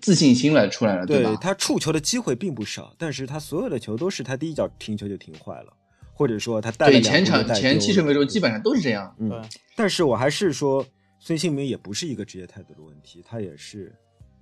[0.00, 1.38] 自信心来出来了，对吧？
[1.40, 5.72] 他触球的机会并不少，但是他所有的球都是他第一脚停球就停坏了，
[6.14, 9.14] 或者说他带了前场前七十分钟基本上都是这样。
[9.18, 9.44] 嗯，
[9.76, 10.86] 但是我还是说
[11.18, 13.94] 孙兴民也不是一个职业态度的问题，他也是。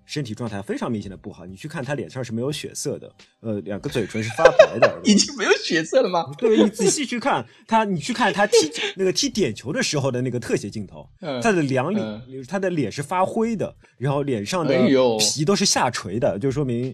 [0.04, 6.24] 身体状态非常明显的不好，你去看他脸上是没有血色的，呃，两个嘴唇是发白的， 已经没有血色了吗？
[6.37, 8.56] 对，你仔细去看他，你去看他踢
[8.96, 11.08] 那个踢点球的时候的那个特写镜头，
[11.40, 14.76] 他的两脸，他的脸是发灰的，然后脸上的
[15.18, 16.92] 皮都是下垂的，就说明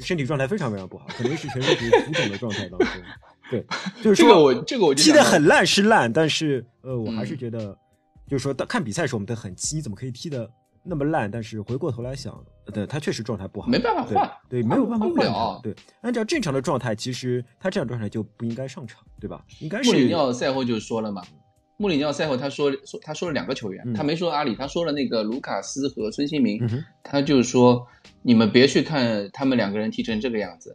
[0.00, 2.88] 身体状态非常非常不好，可能是全身体浮肿的状态当中。
[3.50, 3.66] 对，
[4.02, 7.76] 就是说这个我这个我踢的很烂是烂，但是呃，我还是觉得，
[8.28, 10.48] 就是说看比赛的时候我们都很急，你怎么可以踢的？
[10.82, 15.60] 那么烂，但是回过头来想，对他确实状态不好，没办法换，对，没有办法换。
[15.62, 19.44] 对，按照正常的状态，其实他这样状态就不应该上场，对吧？
[19.58, 19.90] 应该是。
[19.90, 21.22] 穆里尼奥赛后就说了嘛，
[21.76, 26.58] 穆里尼奥赛后他说说他说了两个球员，他没说阿里，他说了那个卢卡斯和孙兴民，
[27.02, 27.86] 他就说
[28.22, 30.74] 你们别去看他们两个人踢成这个样子，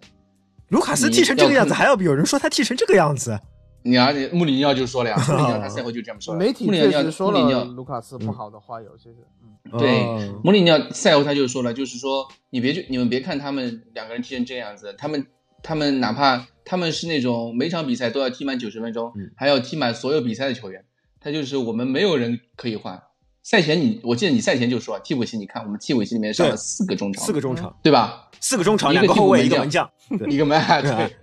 [0.70, 3.40] 卢卡斯踢成这个样子，还要有人说他踢成这个样子。
[3.84, 6.34] 你啊，你穆里尼奥就说了呀， 穆里尼奥他赛后就这么说。
[6.34, 9.18] 媒体确实说了卢卡斯不好的话，有些是。
[9.44, 10.04] 嗯，对，
[10.44, 15.28] 穆里尼奥赛后他就说了，就是说你别去，你们别看他们两个人踢成这个样子，他们
[15.62, 20.84] 他们哪怕他们是那种每场比赛都要踢满九十分钟，还要踢满所有比赛的球员，
[21.20, 23.00] 他就是我们没有人可以换。
[23.46, 28.28] 赛前你，我记得你赛前就说替补席，你看我们替补席里面上了四个中场，四个中场，对吧？
[28.40, 29.88] 四个中场，两个后卫， 一个门将，
[30.28, 31.16] 一个门对。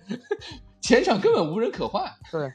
[0.81, 2.53] 前场根本无人可换，对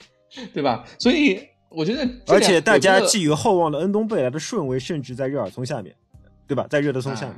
[0.54, 0.86] 对吧？
[0.98, 5.94] 所以我觉得，而且大家寄予厚望的恩东贝莱的顺位甚至在热尔松下面，
[6.48, 6.66] 对吧？
[6.70, 7.36] 在热德松下面，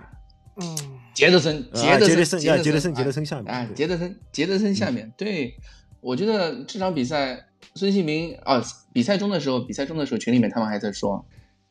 [0.62, 0.78] 嗯，
[1.16, 5.12] 杰德森，杰德森，杰德森，杰德森下面，啊，杰德森，杰德森下面。
[5.18, 5.56] 对，
[6.00, 8.62] 我觉得这场比赛，孙兴民啊，
[8.94, 11.26] 比赛中的时候，比赛中的时候，群里面他们还在说，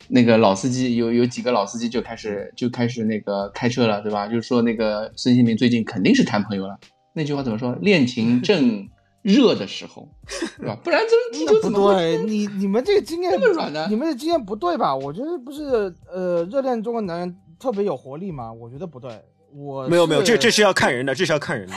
[0.07, 4.29] 那个老司机有有几个老司机就开始就开始那个开车了，对吧？
[4.29, 6.79] 就是说那个孙兴民最近肯定是谈朋友了。
[7.13, 7.77] 那句话怎么说？
[7.81, 8.89] 恋情 正。
[9.21, 10.09] 热的时候，
[10.59, 10.79] 对吧？
[10.83, 12.23] 不然这踢球怎么对？
[12.25, 13.87] 你你们这个经验 这么软呢？
[13.91, 14.95] 你们的经验不对吧？
[14.95, 18.51] 我觉得不是，呃，热恋中的男人特别有活力吗？
[18.51, 19.11] 我觉得不对。
[19.53, 21.75] 我没有没有，这这是要看人的，这是要看人的，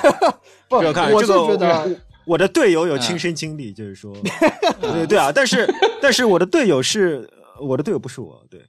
[0.69, 1.47] 不要看我这个。
[1.47, 4.15] 觉得我的队友有亲身经历，就是说，
[4.79, 5.67] 对对啊，但是
[5.99, 7.27] 但是我的队友是
[7.61, 8.61] 我的队友不是我，对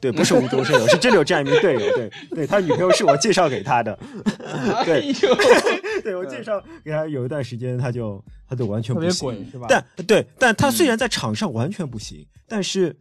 [0.00, 3.98] 对，不是无中生有，是真的有这样一名队友，对对，他女朋友是我介绍给他的，
[4.84, 5.12] 对，
[6.02, 9.66] 对我介绍给他有一段时间，他就他就完全不行，是吧？
[9.68, 12.96] 但对，但他虽然在场上完全不行，但是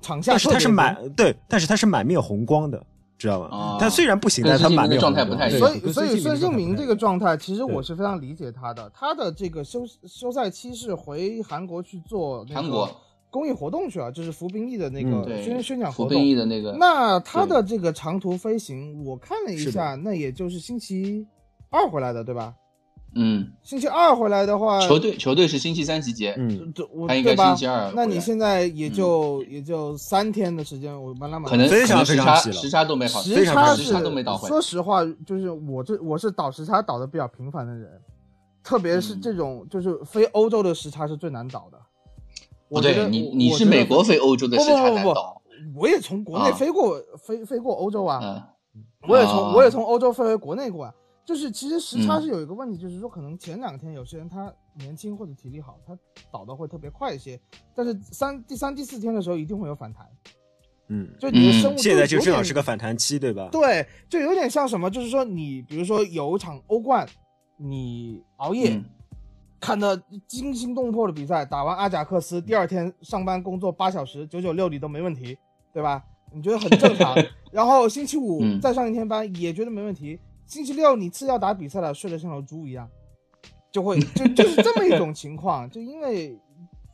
[0.00, 2.84] 场下但是他是满对，但是他是满面红光的。
[3.18, 3.78] 知道吗？
[3.80, 5.58] 他虽然不行，但他满面状态不太一样。
[5.58, 8.92] 所以，所以孙兴民这个状态，其实我是非常理解他的。
[8.94, 12.94] 他的这个休休赛期是回韩国去做韩国
[13.36, 16.08] 公益活动去了，就是服兵役的那个宣宣讲活动。
[16.08, 16.72] 服兵役的那个。
[16.72, 21.26] 那他的这个长途飞行，我看了一下，那也就是星期
[21.68, 22.54] 二回来的，对吧？
[23.18, 26.72] 嗯，星期二回来的话，球队球队是星期三集结，嗯，
[27.08, 27.90] 他应该星期二。
[27.94, 34.48] 那你现在也就也就三天的时间，我蛮拉满，可能非常时差时差都没好，时差时差都没倒回。
[34.48, 37.90] 说实话，就是我这我是倒时差倒的比较频繁的人，
[38.62, 41.78] 特别是这种就是非欧洲的时差是最难倒的。
[42.68, 45.40] 不对，你你是美国飞欧洲的时差难倒，
[45.74, 48.50] 我也从国内飞过飞飞过欧洲啊，
[49.08, 50.94] 我也从我也从欧洲飞回国内过啊。
[51.24, 55.98] 就是其实时差是有一个问题，就是说可能前两天有些人他年轻或者体力好，他
[56.30, 57.40] 倒的会特别快一些，
[57.74, 60.06] 但是三第三第四天的时候一定会有反弹。
[60.88, 63.48] 嗯，就你的生物现在就正好是个反弹期，对吧？
[63.50, 67.04] 对，就有点像什么，就是说你比如说有一场欧冠，
[67.56, 68.80] 你熬夜
[69.60, 75.36] 看的惊心动魄的比赛，打完阿贾克斯，第二天上班工作八小时九九六你都没问题，
[75.72, 76.04] 对吧？
[76.32, 77.14] 你觉得很正常。
[77.50, 80.18] 然后星期五再上一天班也觉得没问题。
[80.44, 82.88] 星期六你次要打比赛了，睡得像头猪一样，
[83.72, 85.68] 就会 就就是这么一种情况。
[85.70, 86.38] 就因为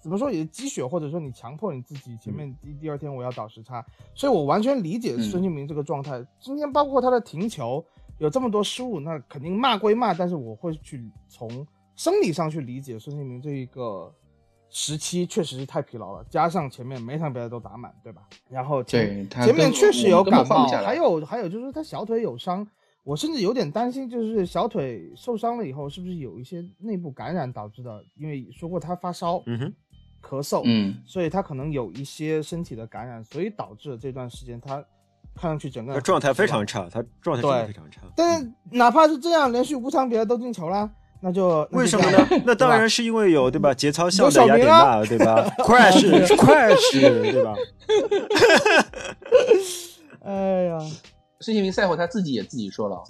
[0.01, 6.25] 怎么说也是积雪，或者说你强迫你自己前面第第二天我要倒时差，所以我完全理解孙兴民这个状态。
[6.38, 7.85] 今天包括他的停球
[8.18, 11.66] 有这么多失误，那肯定骂归骂，但是我会去从
[12.02, 14.12] 生理上去理解孙兴民这一个
[14.70, 18.22] 时期确实是太疲劳了，加上前面每场比赛都打满，对吧？
[18.50, 22.66] 然后前前面确实有感冒，还有还有就是他小腿有伤。
[23.04, 28.04] 我甚至有点担心，就是小腿受伤了以后，是不是有一些内部感染导致的？
[28.16, 29.74] 因为说过他发烧、嗯哼，
[30.20, 34.84] 咳嗽，嗯，所以他可能有一些身体的感染，所以导致了这段时间他
[35.36, 38.00] 看上去整个状态非常差，他状态真的非常差。
[38.16, 40.90] 但是哪怕是这样，连续五场比赛都进球了，
[41.24, 42.28] 那就为什么呢？
[42.44, 43.72] 那当然是因为有对吧？
[43.72, 47.54] 节操像的雅典娜对吧？Crash，Crash，对吧？
[50.26, 50.78] 哎呀。
[51.40, 53.02] 孙兴民赛后他自己也自己说了，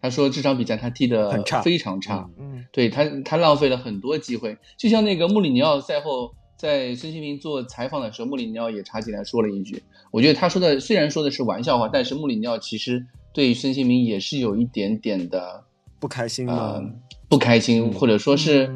[0.00, 2.26] 他说这场比赛他踢的很差，非常差。
[2.38, 15.64] 嗯，对他他浪费了很多机会，就像那个穆里尼奥赛后在孙兴民做采访的时候，穆里尼奥也插进来说了一句，我觉得他说的虽然说的是玩笑话，但是穆里尼奥其实对孙兴民也是有一点点的
[16.00, 16.80] 不开心啊，
[17.34, 18.70] 不开心，或者说是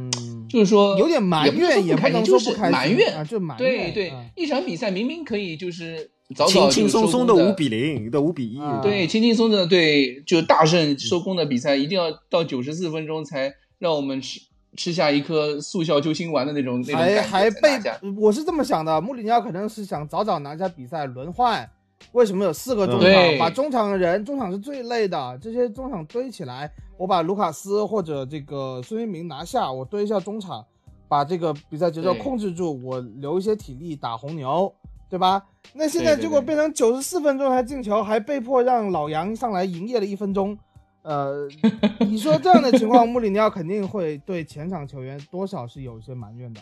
[0.49, 3.92] 就是说有点埋怨，也不能说不开心，埋怨啊，就埋怨。
[3.92, 6.11] 对对，一场比赛明明可以就是。
[6.47, 14.38] 轻轻松松的五比零的五比一，对，轻轻松的对，就大胜收工的比赛，一定要到九十四分钟才让我们吃
[14.77, 17.81] 吃下一颗速效救心丸的那种那种还还被
[18.21, 21.66] 我是这么想的，穆里尼奥可能是想早早拿下比赛轮换。
[22.12, 23.38] 为什么有四个中场？
[23.38, 30.64] 把中场的人，中场是最累的，这些中场堆起来，我把卢卡斯或者这个孙兴民拿下，我堆一下中场，
[31.08, 34.72] 把这个比赛节奏控制住，我留一些体力打红牛。
[35.11, 35.42] 对吧？
[35.72, 40.54] 那现在结果变成九十四分钟才进球，还被迫让老杨上来营业了一分钟。
[41.00, 41.48] 呃，
[42.00, 46.61] 你说这样的情况，穆里尼奥肯定会对前场球员多少是有一些埋怨的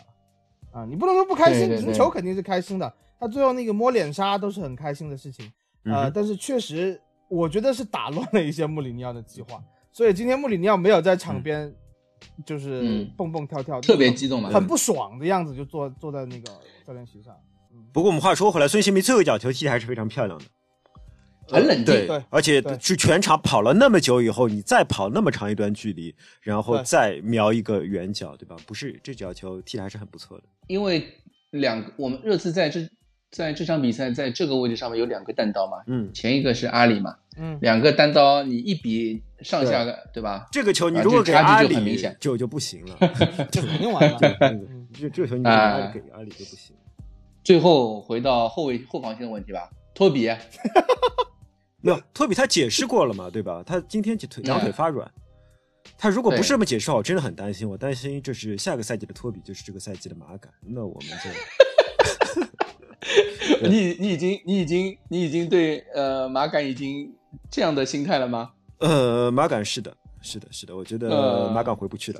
[0.71, 0.85] 啊。
[0.85, 2.93] 你不能说不开心，赢球肯定是开心的。
[3.19, 5.51] 他最后那个摸脸杀都是很开心的事情。
[5.83, 6.99] 呃，但是确实，
[7.29, 9.63] 我觉得是打乱了一些穆里尼奥的计划。
[9.91, 11.73] 所以今天穆里尼奥没有在场边，
[12.45, 16.51] 就是蹦蹦跳跳，特别激动嘛，很不爽的样子，就坐坐在那个
[16.85, 17.33] 教练席上。
[17.93, 20.45] 不过我们话说回来，孙兴民最后一脚球踢的还是非常漂亮的，
[21.47, 21.85] 很冷静。
[22.05, 28.55] 对，而且是全场跑了那么久以后，你再跑那么长一段距离，然后再瞄一个远角，对吧？
[28.67, 30.43] 不是这脚球踢的还是很不错的。
[30.67, 31.07] 因为
[31.51, 32.87] 两个我们热刺在这
[33.29, 40.23] 在这场比赛在这个位置上面有两个单刀嘛，嗯，前一个是阿里嘛，嗯，两个单刀你一比上下，对。
[40.23, 40.47] 吧？
[40.51, 42.97] 这个球你如果给阿里就就不行了，
[43.51, 44.17] 就肯定完了。
[44.93, 46.75] 这这个球你给阿里给阿里就不行。
[47.43, 50.27] 最后回到后卫后防线的问题吧，托比，
[51.81, 53.63] 没有托比他解释过了嘛，对吧？
[53.65, 55.09] 他今天腿两腿发软，
[55.97, 61.29] 他如果不是这么解释，我真的很担心，我担心就是下个赛季的托比，就是这个赛季的马杆，那我们就，
[63.63, 67.13] 你你已经你已经你已经对呃马杆已经
[67.49, 68.51] 这样的心态了吗？
[68.79, 72.19] 呃，马杆是的，是的，是的，我觉得马杆回不去了。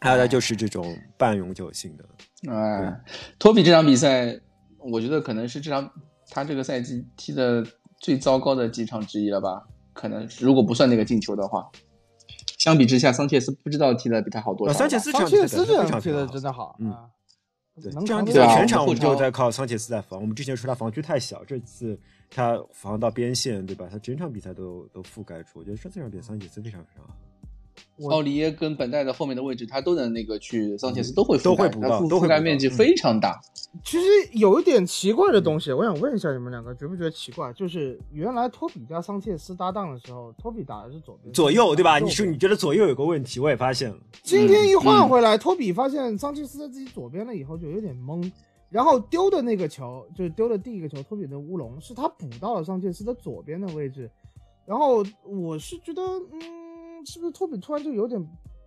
[0.00, 2.04] 还有就是这种半永久性的。
[2.52, 3.00] 哎，
[3.38, 4.40] 托比这场比赛，
[4.78, 5.88] 我觉得可能是这场
[6.28, 7.64] 他这个赛季踢的
[8.00, 9.62] 最糟糕的几场之一了吧？
[9.92, 11.70] 可能如果不算那个进球的话，
[12.58, 14.72] 相比之下，桑切斯不知道踢的比他好多少。
[14.72, 16.92] 桑切斯桑切斯这场踢的真的好，嗯，
[17.80, 20.20] 对，这场比赛全场我们就在靠桑切斯在防。
[20.20, 21.98] 我们之前说他防区太小，这次
[22.28, 23.88] 他防到边线，对吧？
[23.90, 25.60] 他整场比赛都都覆盖住。
[25.60, 27.16] 我觉得这场比赛桑切斯非常非常好。
[28.10, 33.40] 奥利耶跟本代的后面的位置，他都能那个去桑切斯都会都会补到，覆盖面积非常大。
[33.84, 37.52] 其实有一点奇怪的东西，我想问一下你们两个，觉不觉得奇怪？
[37.52, 41.98] 就是原来托比加桑切斯搭档的时候，托比打的是左边左右，对吧？
[41.98, 43.96] 你说你觉得左右有个问题，我也发现了。
[44.22, 48.30] 今天一换回来，托比发现桑切斯在自己左边了以后，就有点懵。
[48.68, 54.10] 然后丢的那个球，就是丢的第一个球，托比的乌龙，是他补到了桑切斯的左边的位置。
[54.66, 56.40] 然后我是觉得，嗯。
[57.06, 58.20] 是不是托比突然就有点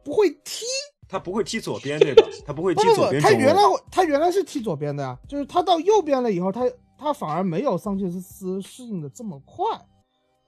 [0.03, 0.65] 不会踢？
[1.07, 2.27] 他不会踢左边对吧？
[2.45, 3.21] 他不会踢左边。
[3.21, 3.61] 他原来
[3.91, 6.61] 他原来是踢左边的呀，就是他到右边了以后，他
[6.97, 9.63] 他反而没有桑切斯适应的这么快。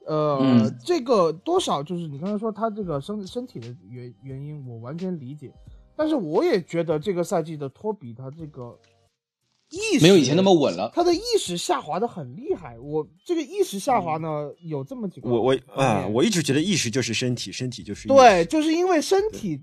[0.06, 5.54] 呃，这个多少就是你刚才说他这个身身体的原原因，我完全理解。
[5.96, 8.78] 但是我也觉得这个赛季的托比他这个。
[9.70, 12.80] 意识没有以前那么稳了，他的意识下滑的很厉害。
[12.80, 15.30] 我这个意识下滑呢，有这么几个。
[15.30, 19.62] 我我啊，我一直觉得意识就是身体，身体就是对，就是因为身体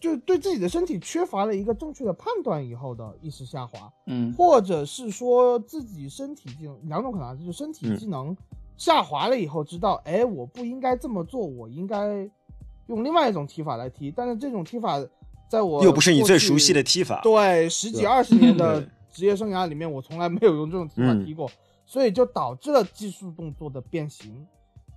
[0.00, 8.36] 就对自己的身体缺乏了一个正确的判断以后的意识下滑，嗯，或者是说自己身体技能两种可能，就是身体技能
[8.76, 12.30] 下滑了以后，知道哎，我不应该这么做，我应该
[12.86, 14.12] 用另外一种踢法来踢。
[14.14, 15.04] 但是这种踢法
[15.50, 18.88] 在我又不是你最熟悉的踢法，对，十几二十年的。
[19.14, 21.48] 职业生涯里面，我从来没有用这种踢法踢过，
[21.86, 24.46] 所以就导致了技术动作的变形。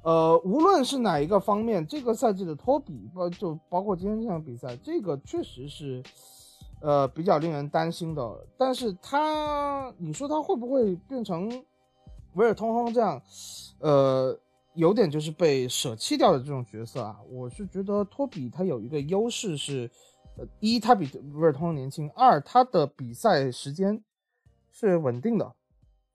[0.03, 6.01] 呃，无论是哪一个方面，这个赛季的托比，包就包括今天这场比赛，这个确实是，
[6.81, 8.47] 呃，比较令人担心的。
[8.57, 11.49] 但是他，你说他会不会变成
[12.35, 13.21] 维尔通亨这样，
[13.79, 14.37] 呃，
[14.75, 17.17] 有点就是被舍弃掉的这种角色啊？
[17.29, 19.91] 我是觉得托比他有一个优势是，
[20.59, 24.01] 一他比维尔通亨年轻，二他的比赛时间。
[24.79, 25.53] 是稳定的，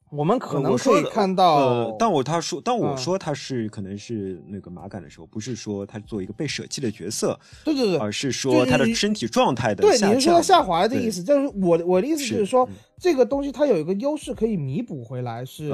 [0.08, 1.56] 我们可能可以看到。
[1.56, 11.24] 呃，当我他说，但我说他是可能是那个马杆的时候，不是说他做一个被舍弃的角色，对对对，而是说他的身体状态的对，你是说下滑的意思？
[11.24, 12.68] 就是我我的意思就是说，
[13.00, 15.72] 这个东西它有一个优势可以弥补回来，是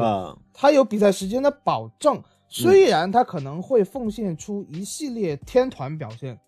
[0.55, 2.23] 它有比赛时间的保证。
[2.49, 6.41] 虽然他可能会奉献出一系列天团表现，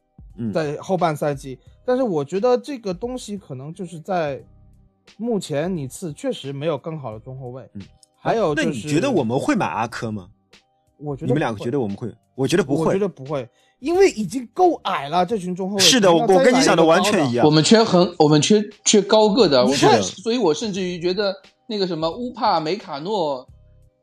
[0.53, 4.43] 在后半赛季，但是我觉得这个东西可能就是在。
[5.17, 7.83] 目前你次确实没有更好的中后卫，嗯，
[8.17, 10.29] 还有那你觉得我们会买阿科吗？
[10.99, 12.15] 我觉得你们两个觉得我们会？
[12.37, 13.49] 我觉得不会，我觉得不会，
[13.81, 15.27] 因为已经够矮了。
[15.27, 17.45] 这群中后卫是的，我我跟你想的完全一样。
[17.45, 19.67] 我们缺很，我们缺缺高个的。
[19.67, 21.35] 我看，所以我甚至于觉得
[21.67, 23.45] 那个什么乌帕梅卡诺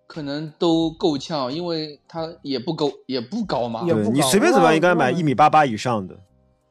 [0.07, 3.85] 可能都够呛，因为他也不够，也不高嘛。
[3.85, 6.19] 对你随便怎么样应该买一米八八以上的。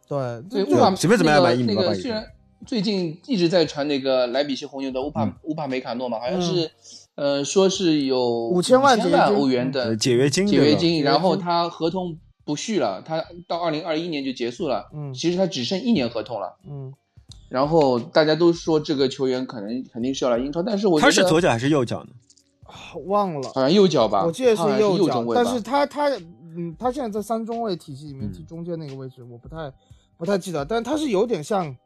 [0.09, 0.43] 对。
[0.51, 2.23] 对，乌帕随便怎么样买一米八八以上。
[2.65, 6.71] 最近一直在传那个莱比锡红牛的乌帕乌帕梅卡诺嘛，好像是，
[7.15, 8.99] 呃，说是有五千万
[9.35, 14.89] 欧元的解约金，解约金，然后他合同不续了，他到二零二一年就结束了。
[14.95, 16.57] 嗯，其实他只剩一年合同了。
[16.67, 16.93] 嗯，
[17.49, 22.11] 然后大家都说这个球员可能肯定是要来英超，但是我他是左脚还是右脚呢？
[23.07, 26.09] 忘了，好像右脚吧，我记得是右脚，但是他他
[26.57, 29.71] 嗯，他现在在三中卫体系里面踢中间那个位置，我不太
[30.17, 31.77] 不太记得，但他是有点像。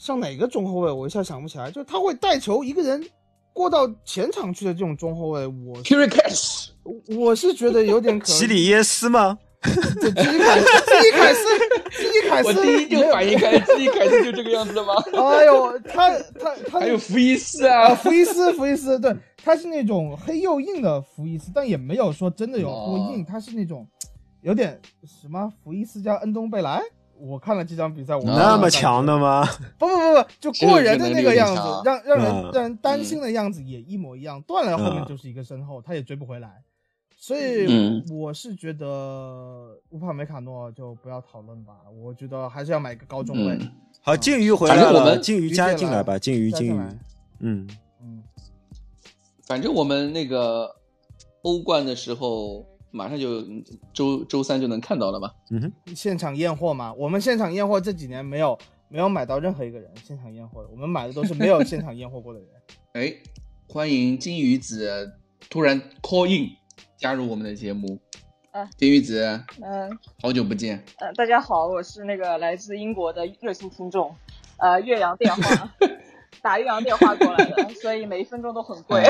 [0.00, 1.72] 像哪个中后卫，我一下想不起来。
[1.72, 3.04] 就他会带球一个人
[3.52, 6.70] 过到前场去的这种中后卫，我 k i r i k a s
[7.18, 8.26] 我是觉得有点可。
[8.26, 9.36] 奇里耶斯吗？
[9.60, 11.42] 基里凯斯，基里凯斯，
[11.96, 12.48] 基里凯斯。
[12.48, 14.94] 我第一就反应开，基里凯斯就这个样子的吗？
[15.18, 23.84] 哎呦，他他他还有福伊斯啊，福伊斯，福伊斯，对，他是那种黑又硬的福伊斯，但也没有说真的有多硬，他是那种
[24.42, 26.80] 有点什么福伊斯加恩东贝莱。
[27.20, 29.44] 我看了这场比赛，我那么强的吗？
[29.78, 34.40] 不不不不，就过人的那个样子，让让人让人担心的样子也一模一样。
[34.42, 36.62] 断了后面就是一个身后，他也追不回来。
[37.16, 41.74] 所以我是觉得乌帕梅卡诺就不要讨论吧。
[42.00, 43.58] 我觉得还是要买个高中卫。
[44.00, 46.80] 好，金鱼回来了，靖宇加进来吧，金鱼金鱼。
[47.40, 47.68] 嗯
[48.00, 48.22] 嗯，
[49.44, 50.74] 反正我们那个
[51.42, 52.64] 欧冠的时候。
[52.90, 53.42] 马上就
[53.92, 55.34] 周周三就能看到了吧？
[55.50, 56.92] 嗯哼，现场验货嘛。
[56.94, 58.58] 我们现场验货这几年没有
[58.88, 62.48] 没有买到任何一个人现场验货的，我们买的都是没有 现场验货过的人。
[62.94, 63.14] 哎，
[63.68, 65.12] 欢迎金鱼子
[65.50, 66.50] 突然 call in
[66.96, 67.98] 加入我们的节目。
[68.50, 69.22] 啊，金鱼子，
[69.60, 69.90] 嗯，
[70.22, 70.82] 好久不见。
[70.98, 74.16] 呃，大家好，我是那个来自英国的热心听众，
[74.56, 75.74] 呃，岳阳电话，
[76.40, 79.02] 打岳阳电话过来的，所以每一分钟都很贵。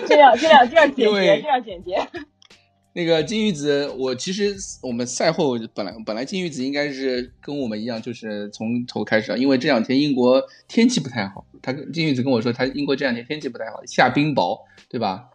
[0.06, 1.96] 这样，这样，这样简洁，这样简洁。
[2.96, 11.44] 那个金鱼子，我其实我们赛后本来本来金鱼子应该是跟我们一样，就是从头开始，因为这两天英国天气不太好。
[11.60, 15.30] 他金鱼子跟我说，他英国这两天天气不太好，下冰雹，对吧？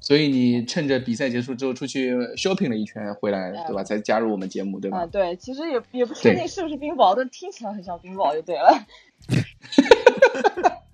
[0.00, 3.84] 所以你趁着比赛结束之后出去 shopping 了一圈回来，对吧？
[3.84, 5.00] 才加入我们节目，对吧？
[5.00, 8.86] 啊，对，其实也也不确定是不是冰雹，但听起来很像冰雹就对了。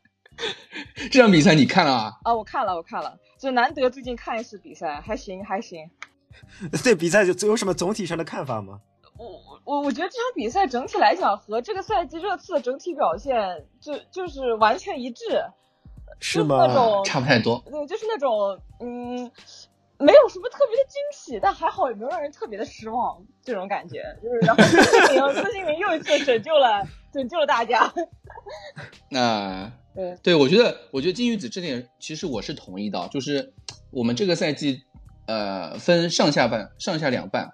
[1.11, 2.13] 这场比赛你看了啊？
[2.25, 5.91] 啊，我看了，我看了，就难得最近看一次比赛，还行，还行。
[6.85, 8.81] 对比赛就有什么总体上的看法吗？
[9.17, 15.25] 我我我觉得这场比赛整体来讲和这个赛季热刺的整体表现就就是完全一致，
[16.21, 16.65] 是吗？
[16.67, 17.61] 那种差不太多。
[17.67, 19.31] 对，就是那种嗯，
[19.99, 24.39] 没有什么特别的惊喜，但还好也没有让人特别的失望，这种感觉就是。
[24.47, 24.73] 然后 孙
[25.07, 27.93] 兴民，孙兴民又一次拯救了拯救了大家。
[29.11, 33.53] 那对对，我觉得我觉得金鱼子这点其实我是同意的，就是
[33.91, 34.83] 我们这个赛季。
[35.31, 37.53] 呃，分上下半，上下两半。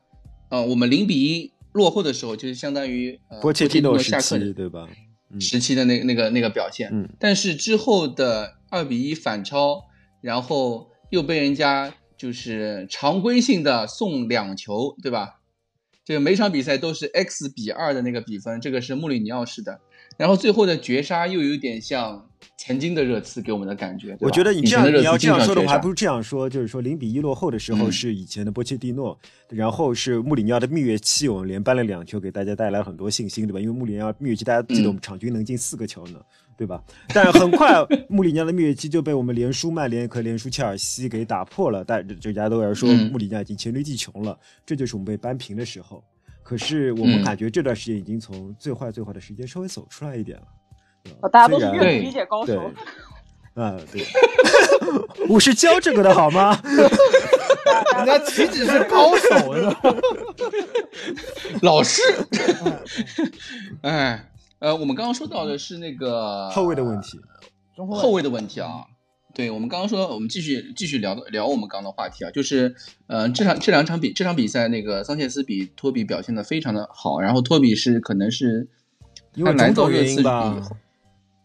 [0.49, 4.89] 呃，我们零比一落后的时候，就是相当于波切蒂诺时期，对吧？
[5.41, 6.89] 时期的那那个那个表现。
[6.93, 7.09] 嗯。
[7.19, 9.87] 但是之后的二比一反超，
[10.21, 11.93] 然后又被人家
[12.25, 15.41] 就是常规性的送两球，对吧？
[16.07, 19.79] 这个每场比赛都是 X 比二的那个比分，这个是穆里尼奥式的。
[20.17, 22.27] 然后最后的绝杀又有点像。
[22.59, 29.19] 曾经的热刺给我们的感觉，我觉得你这样你要这样说的话，还不如这样说，就是说零比一落后的时候是以前的波切蒂诺，
[29.49, 33.59] 然后是穆里尼奥的蜜月期，我们连扳了两球，给大家带来很多信心，对吧？
[33.59, 36.21] 因为穆里尼奥蜜月期大家记得我们场均能进四个球呢，
[36.57, 36.83] 对吧？
[37.13, 46.03] 但很快穆里尼奥的蜜月期就被我们连输曼联和连输切尔西给打破了，但大家都在说穆里尼奥已经黔驴技穷了，这就是我们被扳平的时候。
[46.43, 51.29] 可是我们感觉这段时间已经从最坏最坏的时间稍微走出来一点了。
[51.29, 52.71] 大家都是阅读理解高手，
[53.55, 54.05] 啊，对，
[55.29, 56.59] 我是教这个的好吗？
[57.97, 59.75] 人家岂止是高手呢，
[61.63, 62.03] 老师。
[63.83, 64.31] 哎，
[64.65, 67.21] 呃，我们刚刚说到的是那个后卫的问题，
[67.77, 68.87] 后卫的问题啊。
[69.35, 72.75] 对，我们刚刚说，我们继续继续聊聊我们刚刚的话题啊，就是，
[73.07, 78.67] 呃，这场这两场比这场比赛，那个桑切斯比托比表现的非常的好，然后托比是可能是
[79.35, 80.57] 因为种种原因吧。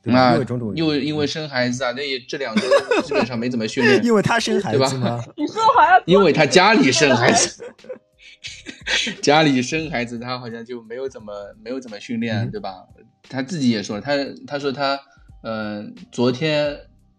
[0.04, 0.38] 那
[0.76, 2.62] 又因为生孩子啊，那也这两周
[3.04, 4.02] 基本上没怎么训练。
[4.06, 5.22] 因为他生孩子吗？
[5.36, 7.66] 你说好像因为他家里生孩子，
[9.22, 11.34] 家里生孩子，他好像就没有怎么
[11.64, 12.86] 没有怎么训练，对吧？
[13.30, 14.14] 他自己也说，他
[14.48, 15.00] 他说他
[15.44, 16.78] 嗯，昨天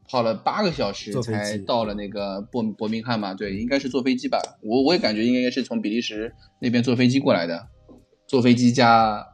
[0.08, 4.38] 跑了八个小时才到了那个伯伯明翰嘛，对，应该是坐飞机吧。
[4.62, 7.68] 我我也感觉应该是从比利时那边坐飞机过来的，
[8.26, 9.26] 坐飞机加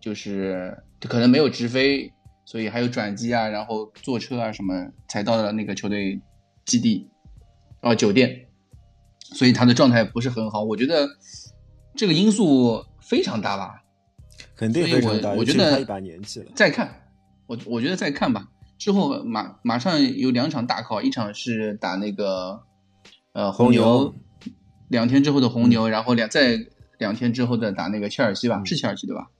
[0.00, 2.12] 就是可能没有直飞。
[2.44, 6.18] 所以还有转机啊，然后坐车啊什么，才到了那个球队
[6.64, 7.10] 基地，
[7.82, 8.46] 啊酒店，
[9.34, 10.62] 所以他的状态不是很好。
[10.62, 11.08] 我觉得
[11.94, 13.82] 这个因素非常大吧，
[14.56, 15.30] 肯定非常大。
[15.32, 17.08] 我觉得一把年纪了，再看，
[17.46, 18.48] 我我觉得再看吧。
[18.78, 22.62] 之后马马上有两场大考，一场是打那个
[23.32, 24.14] 呃红牛，
[24.88, 26.58] 两天之后的红牛，然后两再
[26.98, 29.30] 两天之后的打那个切尔西吧，是切尔西对吧？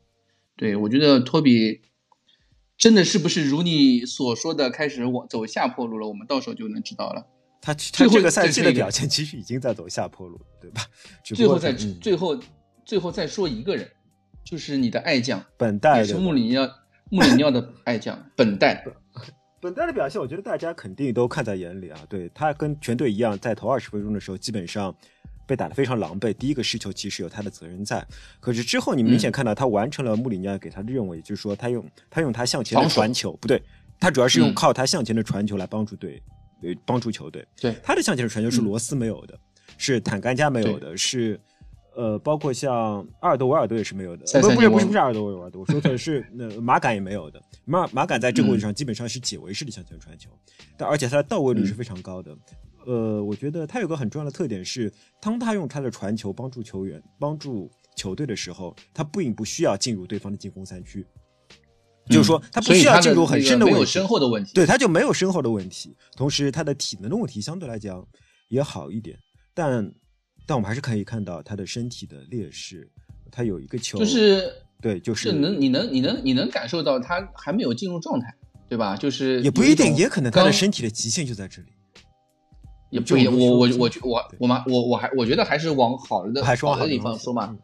[0.56, 1.82] 对，我觉得托比。
[2.76, 6.06] 真的是不是如你所说的开始往走下坡路了？
[6.06, 7.26] 我们到时候就能知道了。
[7.60, 10.82] 他他这个赛季的表现其实已经在走下坡路，对吧？
[11.22, 12.40] 最后再最后
[12.84, 13.88] 最后再说一个人，
[14.44, 16.68] 就是你的爱将本代，也是穆里尼奥
[17.10, 18.84] 穆里尼奥的爱将本代。
[19.60, 21.98] 本代的表现，我觉得大家肯定都看在眼里啊。
[22.08, 24.94] 对他跟全队一样，在头二十分钟的时候，基本上。
[25.48, 28.06] 被打得非常狼狈，第一个失球其实有他的责任在，
[28.38, 33.62] 可是之后你明显看到他完成了穆里尼奥给他的任务，也就是说他用他用他向前的传球，不对，
[33.98, 36.22] 他主要是用靠他向前的传球来帮助队，
[36.62, 37.46] 呃，帮助球队。
[37.60, 39.38] 对，他的向前传球是罗斯没有的，
[39.76, 41.40] 是坦甘加没有的，是
[41.96, 50.30] 呃，包括像阿尔德维尔德也是没有的，不不是不是不是阿尔德维尔德，我说 的是那马杆也没有的，马马杆在这个位置上基本上是解围式的向前传球，
[50.76, 52.36] 但而且他的到位率是非常高的。
[52.86, 54.90] 呃，我觉得他有个很重要的特点是，
[55.20, 61.04] 当他用他的传球帮助球员、帮助球队的时候，他不应不需要进入对方的进攻三区，
[62.08, 65.94] 就是说他不需要进入很深的问题，身后的问题，对，他就没有深厚的问题。
[66.16, 68.04] 同时，他的体能的问题相对来讲
[68.48, 69.18] 也好一点，
[69.54, 69.92] 但
[70.46, 72.90] 但我们还是可以看到他的身体的劣势。
[73.30, 74.50] 他有一个球，就是
[74.80, 78.34] 对，就是能你能你能你能感受到他还没有进入状态，
[78.68, 78.96] 对吧？
[78.96, 81.68] 就是也不一定，也可能他的身体的极限就在这里。
[82.90, 83.38] 也不一定。
[83.38, 87.54] 我我我我我妈我我还我觉得还是往好的好的地方说嘛。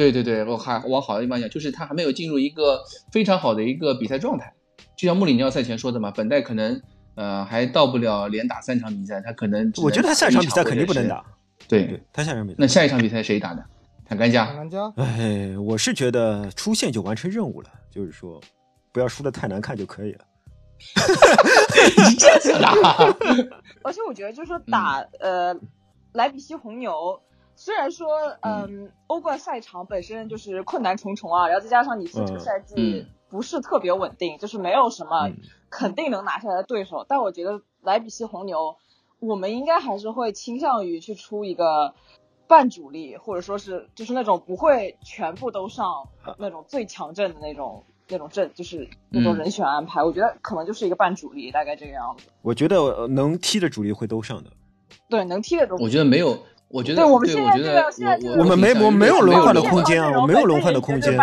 [0.00, 2.82] 对对对，我还往好的地方讲，就是他还没有进入一个
[3.12, 4.50] 非常好的一个比赛状态。
[4.96, 6.80] 就像穆里尼奥赛前说的嘛，本代可能
[7.16, 11.22] 呃还到不了连打三场比赛，他可能我觉得他下一场比赛肯定不能打。
[11.68, 13.62] 对，他下一场比赛那下一场比赛谁打呢？
[14.06, 14.46] 坦甘加。
[14.46, 14.90] 坦甘加。
[14.96, 18.40] 哎，我是觉得出线就完成任务了，就是说
[18.92, 20.24] 不要输的太难看就可以了。
[22.08, 22.74] 你这样子啦。
[23.84, 25.54] 而且我觉得就是说打呃
[26.14, 27.20] 莱比锡红牛。
[27.60, 28.08] 虽然说，
[28.40, 35.30] 嗯，欧冠赛场本身就是困难重重啊，然后再加上你这个赛季不是特别稳定，就是没有什么
[35.68, 37.04] 肯定能拿下来的对手。
[37.06, 38.76] 但我觉得莱比锡红牛，
[39.18, 41.92] 我们应该还是会倾向于去出一个
[42.48, 46.08] 半主力，或者说是就是那种不会全部都上
[46.38, 50.02] 那种最强阵的那种那种阵，就是那种人选安排。
[50.02, 52.24] 我觉得可能就是一个半主力，大概这个样子。
[52.40, 54.50] 我觉得能踢的主力会都上的。
[55.10, 55.76] 对，能踢的都。
[55.76, 56.38] 我觉得没有。
[56.70, 61.16] 我觉得，对，我们现在这个现在这个，我们没我没有轮换的空间啊，我没有轮换的空间。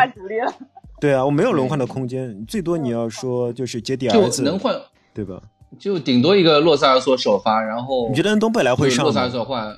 [1.00, 4.76] 对啊，我没有轮换的空间，最多你要说就是接第二次能换，
[5.14, 5.42] 对吧？
[5.78, 9.04] 就顶多一个洛萨尔索首发，然后你觉得恩东贝莱会上？
[9.04, 9.78] 洛萨尔索换，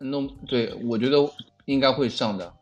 [0.00, 1.16] 恩东对我觉得
[1.64, 2.52] 应该会上的。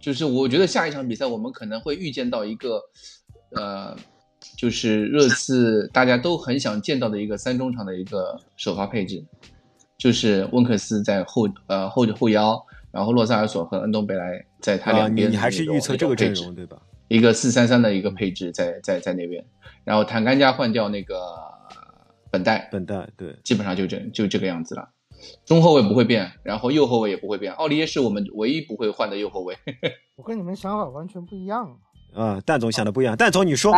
[0.00, 2.80] 就是我觉得下一场比赛我们可能会预见到一个，
[3.54, 3.94] 呃，
[4.56, 9.24] 就是热刺大家都很想见到的一个三中场的一个首发配置。
[10.02, 15.30] 就是温克斯在后呃后后腰，然后洛萨尔索和恩东贝莱在他两边。
[15.30, 16.76] 你还是预测这个阵容对吧？
[17.06, 19.44] 一个四三三的一个配置在在在那边，
[19.84, 21.16] 然后坦甘加换掉那个
[22.32, 24.88] 本代，本代对，基本上就这就这个样子了。
[25.44, 27.52] 中后卫不会变，然后右后卫也不会变。
[27.52, 29.56] 奥利耶是我们唯一不会换的右后卫。
[30.18, 31.78] 我跟你们想法完全不一样
[32.12, 32.40] 啊！
[32.44, 33.72] 蛋总想的不一样，蛋总你说。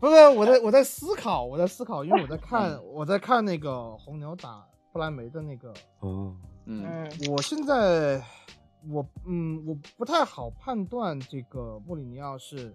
[0.00, 4.64] 不是我在我在思考，我在思考，因为我在看 我在看那个红牛打。
[4.92, 6.34] 不莱梅的那个哦，
[6.66, 8.22] 嗯，我现在
[8.88, 12.74] 我嗯我不太好判断这个穆里尼奥是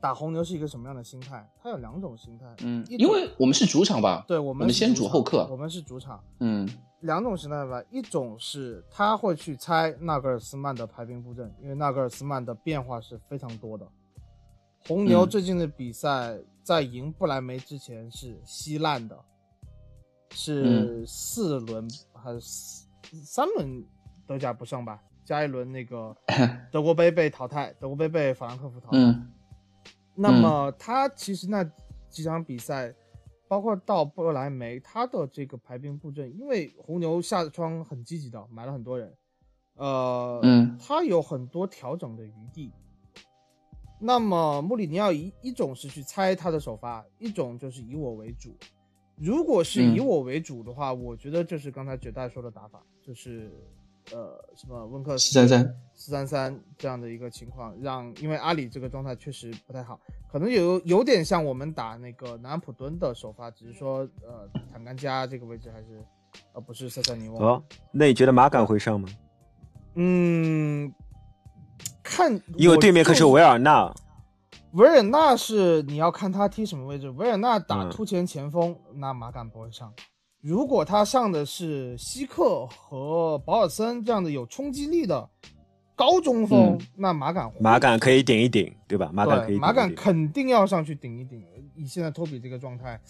[0.00, 1.46] 打红牛是一个什么样的心态。
[1.62, 6.68] 他有两种心态，嗯，因为我们是主场吧，对，我们先主后客，我们是主场，嗯，
[7.00, 13.86] 两种心态吧，一种是他会去猜纳格尔斯曼的排兵布阵，因为纳格尔斯曼的变化是非常多的。
[14.88, 19.18] 红牛最近的比赛在赢不莱梅之前是稀烂的。
[20.32, 22.40] 是四轮还是
[23.24, 23.84] 三轮
[24.26, 25.02] 德甲不上吧？
[25.24, 26.16] 加一轮那个
[26.72, 28.98] 德国杯被淘汰，德国杯被法兰克福淘汰。
[30.14, 31.64] 那么他其实那
[32.08, 32.92] 几场比赛，
[33.48, 39.14] 包括到波莱梅，他的这个排兵布阵，因为红牛下窗很积极的，买了很多人，
[39.74, 40.40] 呃，
[40.78, 42.72] 他有很多调整的余地。
[44.00, 48.56] 那么穆里尼奥一一种是去猜他的首发，一种就是以我为主。
[49.20, 53.52] 如果是以我为主的话，我觉得就是刚才绝代说的打法，就是
[54.12, 60.00] 呃什么温克斯四三三四三三这样的一个情况，让因为阿里这个状态确实不太好，
[60.32, 66.02] 可能有有点像我们打那个南安普敦的首发，只是说呃坦甘加这个位置还是
[66.54, 67.38] 呃不是塞塞尼翁。
[67.42, 67.62] 哦，
[67.92, 69.06] 那你觉得马杆会上吗？
[69.96, 70.90] 嗯，
[72.02, 73.94] 看，因为对面可是维尔纳。
[74.72, 77.10] 维尔纳是你要看他踢什么位置。
[77.10, 79.92] 维尔纳打突前前锋，那马杆不会上。
[80.40, 85.28] 如果他上的是希克和保尔森这样的有冲击力的
[85.96, 89.10] 高中锋，那马杆马杆可以顶一顶，对吧？
[89.12, 91.44] 马杆可以马杆肯定要上去顶一顶。
[91.74, 93.00] 以现在托比这个状态，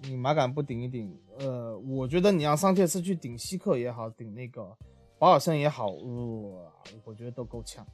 [0.00, 4.66] 你马杆不顶一顶，呃，我觉得你让桑切斯去顶希克也好，顶那个
[5.18, 6.72] 保尔森也好，呃，
[7.04, 7.86] 我觉得都够呛。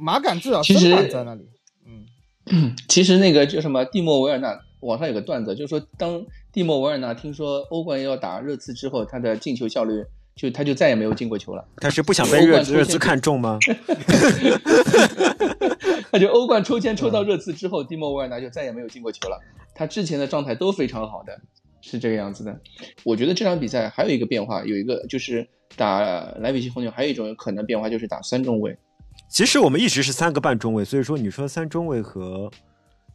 [0.00, 1.48] 马杆至少身板在那里，
[1.84, 2.06] 嗯。
[2.88, 11.64] 其实那个叫什么蒂莫维尔纳，网上有个段子，就是说当蒂莫维尔纳听说欧冠要打热刺之后，他的进球效率就他就再也没有进过球了。
[11.76, 13.58] 他是不想被热热刺看中吗？
[16.10, 19.38] 他就欧冠抽签抽到热刺之后，蒂莫维尔纳就再也没有进过球了。
[19.74, 21.40] 他之前的状态都非常好的，
[21.80, 22.58] 是这个样子的。
[23.04, 25.46] 我觉得这场比赛还有一个变化，有一个就是
[25.76, 26.00] 打
[26.40, 28.76] 莱比锡红牛，还有一种可能变化就是打三中卫。
[29.30, 32.50] 其实我们一直是三个半中卫，所以说你说三中卫和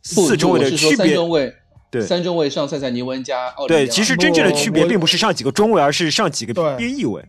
[0.01, 1.17] 四中卫的区别，
[1.91, 7.21] 对，三中卫上塞塞尼文加奥对，其实真正的区别并不是上几个中卫，而是上几个边翼位，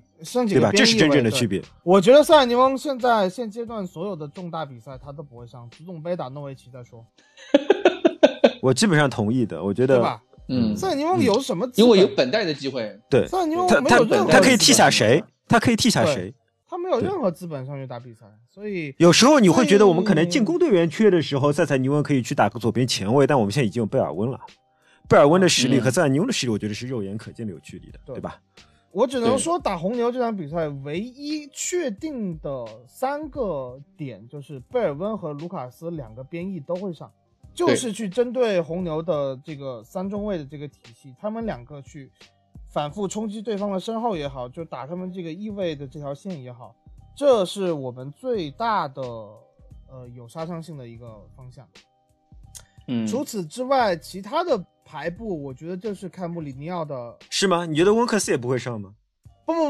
[0.48, 0.70] 对吧？
[0.72, 1.60] 这是真正的区别。
[1.82, 7.04] 我觉得塞塞尼翁现在现阶段所有的重大比赛他都不会上，足总杯打诺维奇再说。
[8.62, 11.68] 我基本上同意的，我觉得，嗯，塞塞尼翁有什么？
[11.74, 15.22] 因为有本代的机会，对，塞塞尼翁他他他可以替下谁？
[15.48, 16.32] 他可以替下谁？
[16.68, 24.40] 他没有任何资本上去打比赛，所以有时候你会觉得我们可能进攻队员缺的时候，塞塞尼翁可以去打个左边前卫，但我们现在已经有贝尔温了，
[25.08, 28.40] 贝尔温的实力和塞尔尼翁的实力，我觉得是肉眼可见的有距离的，对吧？
[28.90, 37.12] 我只能说，打红牛这场比赛唯一确定的三个点就是贝尔温和卢卡斯两个边翼都会上，
[37.52, 42.10] 就是去针对红牛的这个三中卫的这个体系，他们两个去
[42.68, 46.74] 反复冲击对方的身后也好，就打他们这个翼位的这条线也好，
[47.16, 51.66] 这是我们最大的呃有杀伤性的一个方向。
[52.88, 54.64] 嗯，除此之外，其他的。
[54.88, 57.66] 排布，我觉得就是看穆里尼奥的，是吗？
[57.66, 58.94] 你觉得温克斯也不会上吗？
[59.44, 59.68] 不不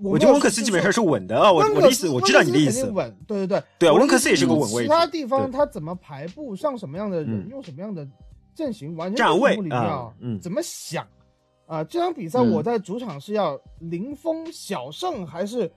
[0.00, 1.50] 不，我觉得温克斯基本上是稳的啊。
[1.50, 2.88] 我我的意思，我知道你的意思。
[2.88, 4.84] 稳，对对对，对啊，温克斯也是个稳位。
[4.84, 8.06] 其他地方他怎么排布，上什么样的人，用什么样的
[8.54, 11.04] 阵型，完全站位穆里尼奥怎么想
[11.68, 11.84] 啊？
[11.84, 15.70] 这场比赛我在主场是要零封小胜还是？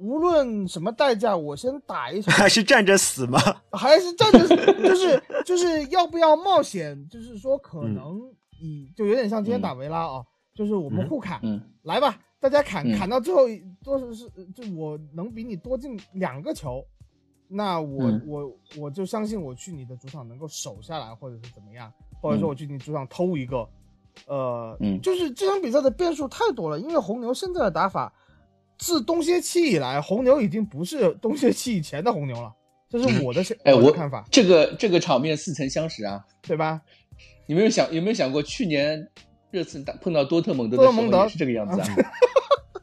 [0.00, 3.36] 无论什么代价，我先打一场， 还是站着死吗？
[3.72, 6.96] 还是站着死，就是就是要不要冒险？
[7.08, 8.22] 就是说可能
[8.60, 10.24] 以就有点像今天打维拉啊，
[10.54, 11.40] 就是我们互砍，
[11.82, 13.48] 来吧，大家砍砍到最后
[13.82, 16.80] 多是是就我能比你多进两个球，
[17.48, 23.68] 那我我我就相信我去你的主场能够守下来，或者是怎么样，或者说我去你主场偷一个，
[24.26, 28.12] 呃，嗯就是这场比赛的变数太多了，因为红牛现在的打法。
[28.78, 32.54] 自冬歇期以来，红牛已经不是冬歇期以前的红牛了，
[32.88, 34.24] 这是我的哎，我的看法。
[34.30, 36.80] 这个这个场面似曾相识啊，对吧？
[37.48, 39.08] 有没有想有没有想过去年
[39.50, 41.88] 热刺打碰到多特蒙德的时候也是这个样子啊？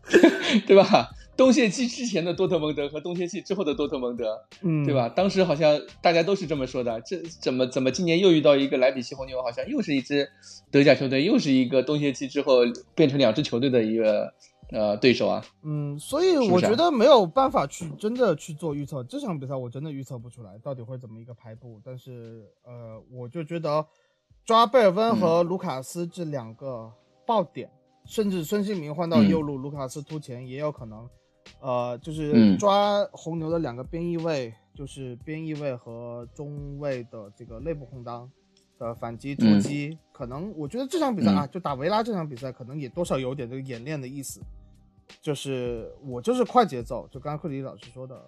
[0.67, 1.09] 对吧？
[1.37, 5.09] 冬歇期之前的多特蒙德和冬歇期之后的多特蒙德，嗯，对吧？
[5.09, 10.29] 当时好像大家都是这么说的，这怎么怎么今年又遇到一个莱比锡红牛，好像又是一支
[10.71, 12.59] 德甲球队，又是一个冬歇期之后
[12.95, 14.33] 变成两支球队的一个。
[14.71, 19.03] 呃，对手啊，嗯，所以我觉得没有办法去真的去做预测。
[19.03, 23.85] 这场比赛我真的预测不出来到底会怎么一个排布，但是呃，我就觉得
[24.43, 26.91] 抓贝尔温和卢卡斯这两个
[27.27, 27.69] 爆点，
[28.05, 31.07] 甚至孙兴民换到右路，卢卡斯突前也有可能。
[31.59, 38.29] 呃，就是抓红牛的两个边翼位，就是边翼位和中卫的这个内部空当
[38.77, 44.41] 的反击突击，可能我觉得这场比赛啊，就打维拉这场比赛，可能也多少有点这个演练的意思。
[45.21, 48.19] 就是我就是快节奏，就刚刚克里老师说的，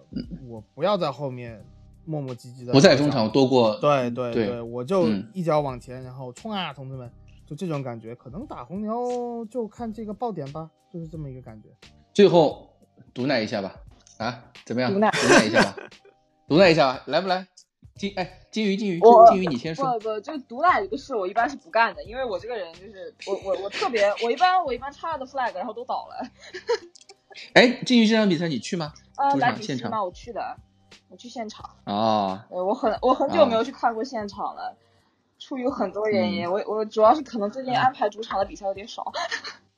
[0.46, 1.60] 我不要在后面
[2.04, 7.10] 磨磨唧唧的，不在中场多过，对对对，我就一脚往前，然后冲啊，同志们，
[7.44, 11.68] 就这种感觉，可能打红牛就看这个爆点吧，就是这么一个感觉。
[12.14, 12.67] 最后
[13.14, 13.74] 毒奶一下吧，
[14.18, 14.92] 啊，怎么样？
[14.92, 15.10] 毒奶
[15.44, 15.76] 一下吧，
[16.48, 17.46] 毒奶一下吧，来不来？
[17.96, 19.98] 金哎，金鱼金鱼金鱼，你先说。
[19.98, 26.30] 不不，就毒奶这个事，我一般是不干的，因为我这个人就是我我我特别，我一般我一般插的 flag，然后都倒了。
[27.54, 28.92] 哎，金鱼这场比赛你去吗？
[29.16, 30.02] 呃，来现场吗？
[30.02, 30.56] 我去的，
[31.08, 31.68] 我去现场。
[31.86, 32.40] 哦。
[32.50, 34.76] 呃，我很我很久没有去看过现场了，
[35.40, 39.12] 出于很多原因，我我主要是可能最近安排主场的比赛有点少。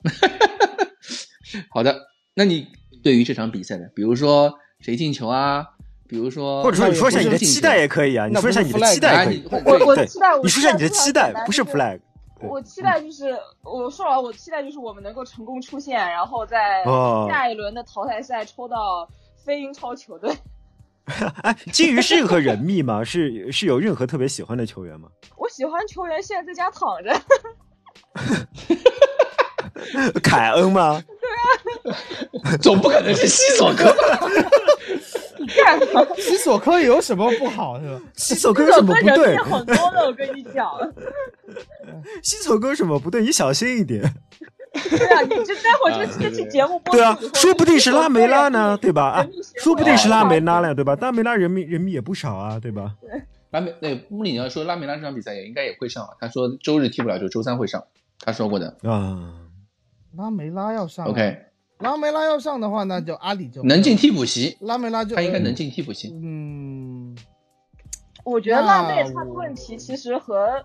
[1.70, 2.70] 好的，那你
[3.02, 3.90] 对于这场比赛的？
[3.94, 5.66] 比如说谁进球啊？
[6.08, 9.44] 比如说，或者说你说一下你的期待也可以啊，你说一下你的期待可以。
[9.48, 12.00] 我我期待，你说一下你的期待，不是 flag。
[12.42, 16.82] 我期待就是，我说完，我期待就是我们能够成功出线，然后在
[17.28, 19.08] 下一轮的淘汰赛抽到
[19.44, 20.34] 非英超球队。
[21.42, 23.04] 哎，金鱼是任何人密吗？
[23.04, 25.08] 是是有任何特别喜欢的球员吗？
[25.38, 27.20] 我喜欢球员现在在家躺着。
[30.22, 31.00] 凯恩吗？
[32.60, 34.28] 总不可能是西索科吧。
[36.16, 38.00] 西索科有什么不好是吧？
[38.16, 39.36] 西索科有什么不对？
[39.38, 40.70] 很多的，我跟你讲。
[42.22, 43.22] 西索科什么不对？
[43.22, 44.02] 你小心一点。
[44.72, 46.94] 对啊，你就待会儿就这期节目播。
[46.94, 49.06] 对啊，说不定是拉梅拉呢，对吧？
[49.10, 49.26] 啊，
[49.60, 50.96] 说不定是拉梅拉了，对吧？
[51.00, 52.94] 拉梅拉人民人民也不少啊，对吧？
[53.00, 53.10] 对。
[53.50, 57.82] 拉梅那穆里尼奥说拉梅拉这场比赛也应该也会上，他说周日踢不了就周三会上，
[58.20, 59.34] 他说过的啊。
[60.16, 61.06] 拉梅拉要上。
[61.06, 61.49] OK。
[61.80, 64.56] 拉梅拉要上的话，那就阿里就能进替补席。
[64.60, 66.10] 拉梅拉就他应该能进替补席。
[66.12, 67.16] 嗯，
[68.24, 70.64] 我觉得拉妹他的问题其实和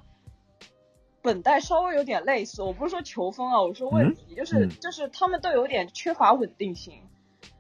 [1.22, 2.61] 本代稍微有点类似。
[2.61, 6.93] 我不是说球风啊，我说问题就是就是他们都有点缺乏稳定性。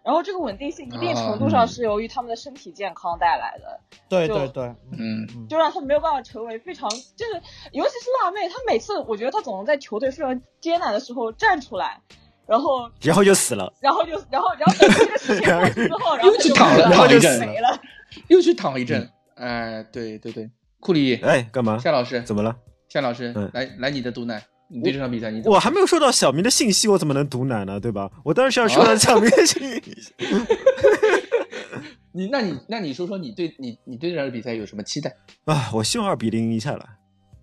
[0.03, 3.79] 然后这个稳定性一定程度上是由于他们的身体健康带来的。
[4.07, 7.41] 对对对，嗯，就让他没有办法成为非常就是，
[7.71, 12.01] 尤其是辣妹，她每次我觉得她总能在球队非常艰难的时候站出来。
[12.47, 13.71] 然后，然后就死了。
[13.81, 17.81] 然后就，然后，然后等这个事情过去之后，然后又去躺了，然后就死了，
[18.27, 19.09] 又去躺一阵。
[19.35, 21.77] 哎，对对对，库里，哎，干嘛？
[21.77, 22.55] 夏老师，怎么了？
[22.87, 27.79] 夏老师，来来，你的毒奶，你对这场比赛，你我还没有收到小明的信息，我怎么能毒奶呢？
[27.79, 28.09] 对吧？
[28.23, 29.83] 我当然是要收到小明的信息。
[32.13, 35.69] 你，那你，那你说说，你对你，你对这场比赛有什么期待啊？
[35.73, 36.85] 我希望二比零赢下来，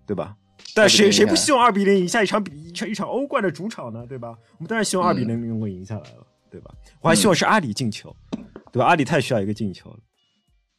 [0.07, 0.35] 对吧？
[0.75, 4.05] 但谁谁不希望二比零赢下一场比一场一场欧冠的主场呢？
[4.07, 4.37] 对吧？
[4.57, 6.73] 我们当然希望二比零能够赢下来了，对吧？
[7.01, 8.15] 我还希望是阿里进球，
[8.71, 8.85] 对吧？
[8.85, 9.97] 阿里太需要一个进球了。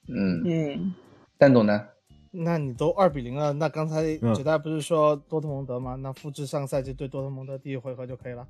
[0.09, 0.95] 嗯嗯，
[1.39, 1.87] 蛋总呢？
[2.31, 5.95] 那你都二比零了，那刚才九代不是说多特蒙德吗？
[5.95, 8.45] 那复制上赛季对多特蒙德第一回合就可以了。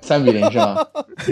[0.00, 0.76] 三比零是吧？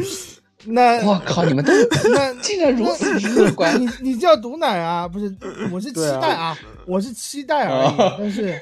[0.65, 1.73] 那我靠，你们都
[2.15, 3.81] 那 竟然如此乐观？
[3.81, 5.09] 你你叫毒奶啊？
[5.09, 5.35] 不是，
[5.73, 6.57] 我是期待啊，
[6.87, 7.97] 我是期待而已。
[8.19, 8.61] 但是，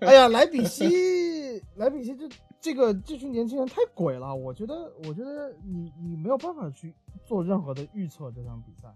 [0.00, 2.28] 哎呀，莱比锡，莱比锡这
[2.60, 4.34] 这个这群年轻人太鬼了。
[4.34, 4.74] 我觉得，
[5.06, 6.94] 我觉得你你没有办法去
[7.26, 8.88] 做任何的预测这场比赛。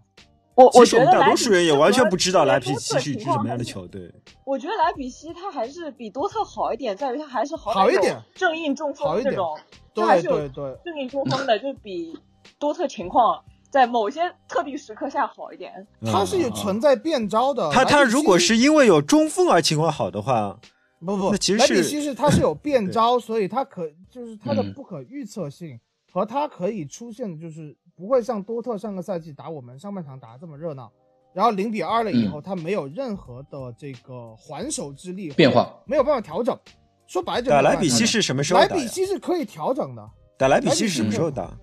[0.55, 4.11] 我我觉得大多数人也完全不知道莱比锡是一支什么样的球队。
[4.43, 9.55] 我觉得莱比锡他还是比多特好一点，在于他还是好一点正印中锋这种，
[9.93, 12.17] 对还是有正印中锋的，就比
[12.59, 15.85] 多特情况在某些特定时刻下好一点。
[16.05, 17.69] 他是有存在变招的。
[17.71, 20.59] 他他如果是因为有中锋而情况好的话，
[20.99, 25.79] 不不，那其实莱比锡是他是有变招，所以他可就是他的不可预测性
[26.11, 30.91] 和他可以出现的就是不会像多特上个赛季打我们上半场打这么热闹。
[31.33, 36.57] 然后零比二了以后，他没有任何的这个还手之力变化，没有办法调整。
[37.05, 38.59] 说白了，打莱比锡是什么时候？
[38.59, 40.09] 莱比锡是可以调整的。
[40.35, 41.55] 打莱比锡是什么时候打？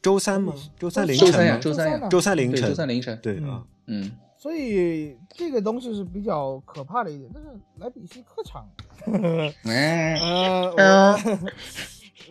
[0.00, 0.54] 周三吗？
[0.78, 1.26] 周三凌晨？
[1.26, 2.68] 周三呀，周三呀，周三凌晨。
[2.68, 3.18] 周三凌晨。
[3.22, 4.10] 对啊，嗯。
[4.36, 7.30] 所以这个东西是比较可怕的一点。
[7.34, 8.68] 但是莱比锡客场，
[9.64, 11.16] 呃，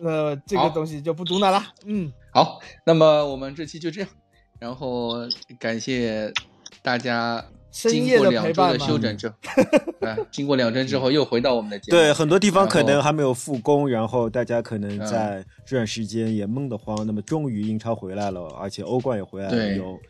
[0.02, 1.62] 呃，这个东西就不读了了。
[1.84, 4.10] 嗯，好，那么我们这期就这样，
[4.58, 5.16] 然后
[5.58, 6.32] 感谢。
[6.80, 9.34] 大家经过两周的休整之后，
[10.00, 11.98] 对，经过两周之后又回到我们的节目。
[11.98, 17.06] 对，很多地方可能还没有复工，然后大家可能在这段时间也闷得慌。
[17.06, 20.00] 那么终于英超回来了，而且欧冠也回来了，有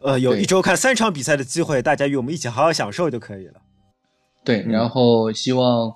[0.00, 3.54] 呃有一周看三场比赛的机会，大家与我们一起好好享受就可以了。
[4.44, 5.94] 对，然后希望，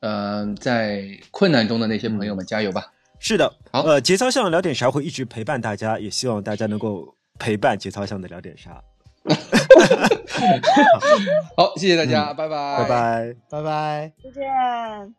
[0.00, 2.92] 嗯，在困难中的那些朋友们加油吧。
[3.18, 8.80] 是的，好，呃，节操巷聊点啥会一直陪伴大家，也希望大家能够陪伴节操向的聊点啥。
[11.56, 15.14] 好，谢谢大家，拜拜，拜拜，拜拜，再见。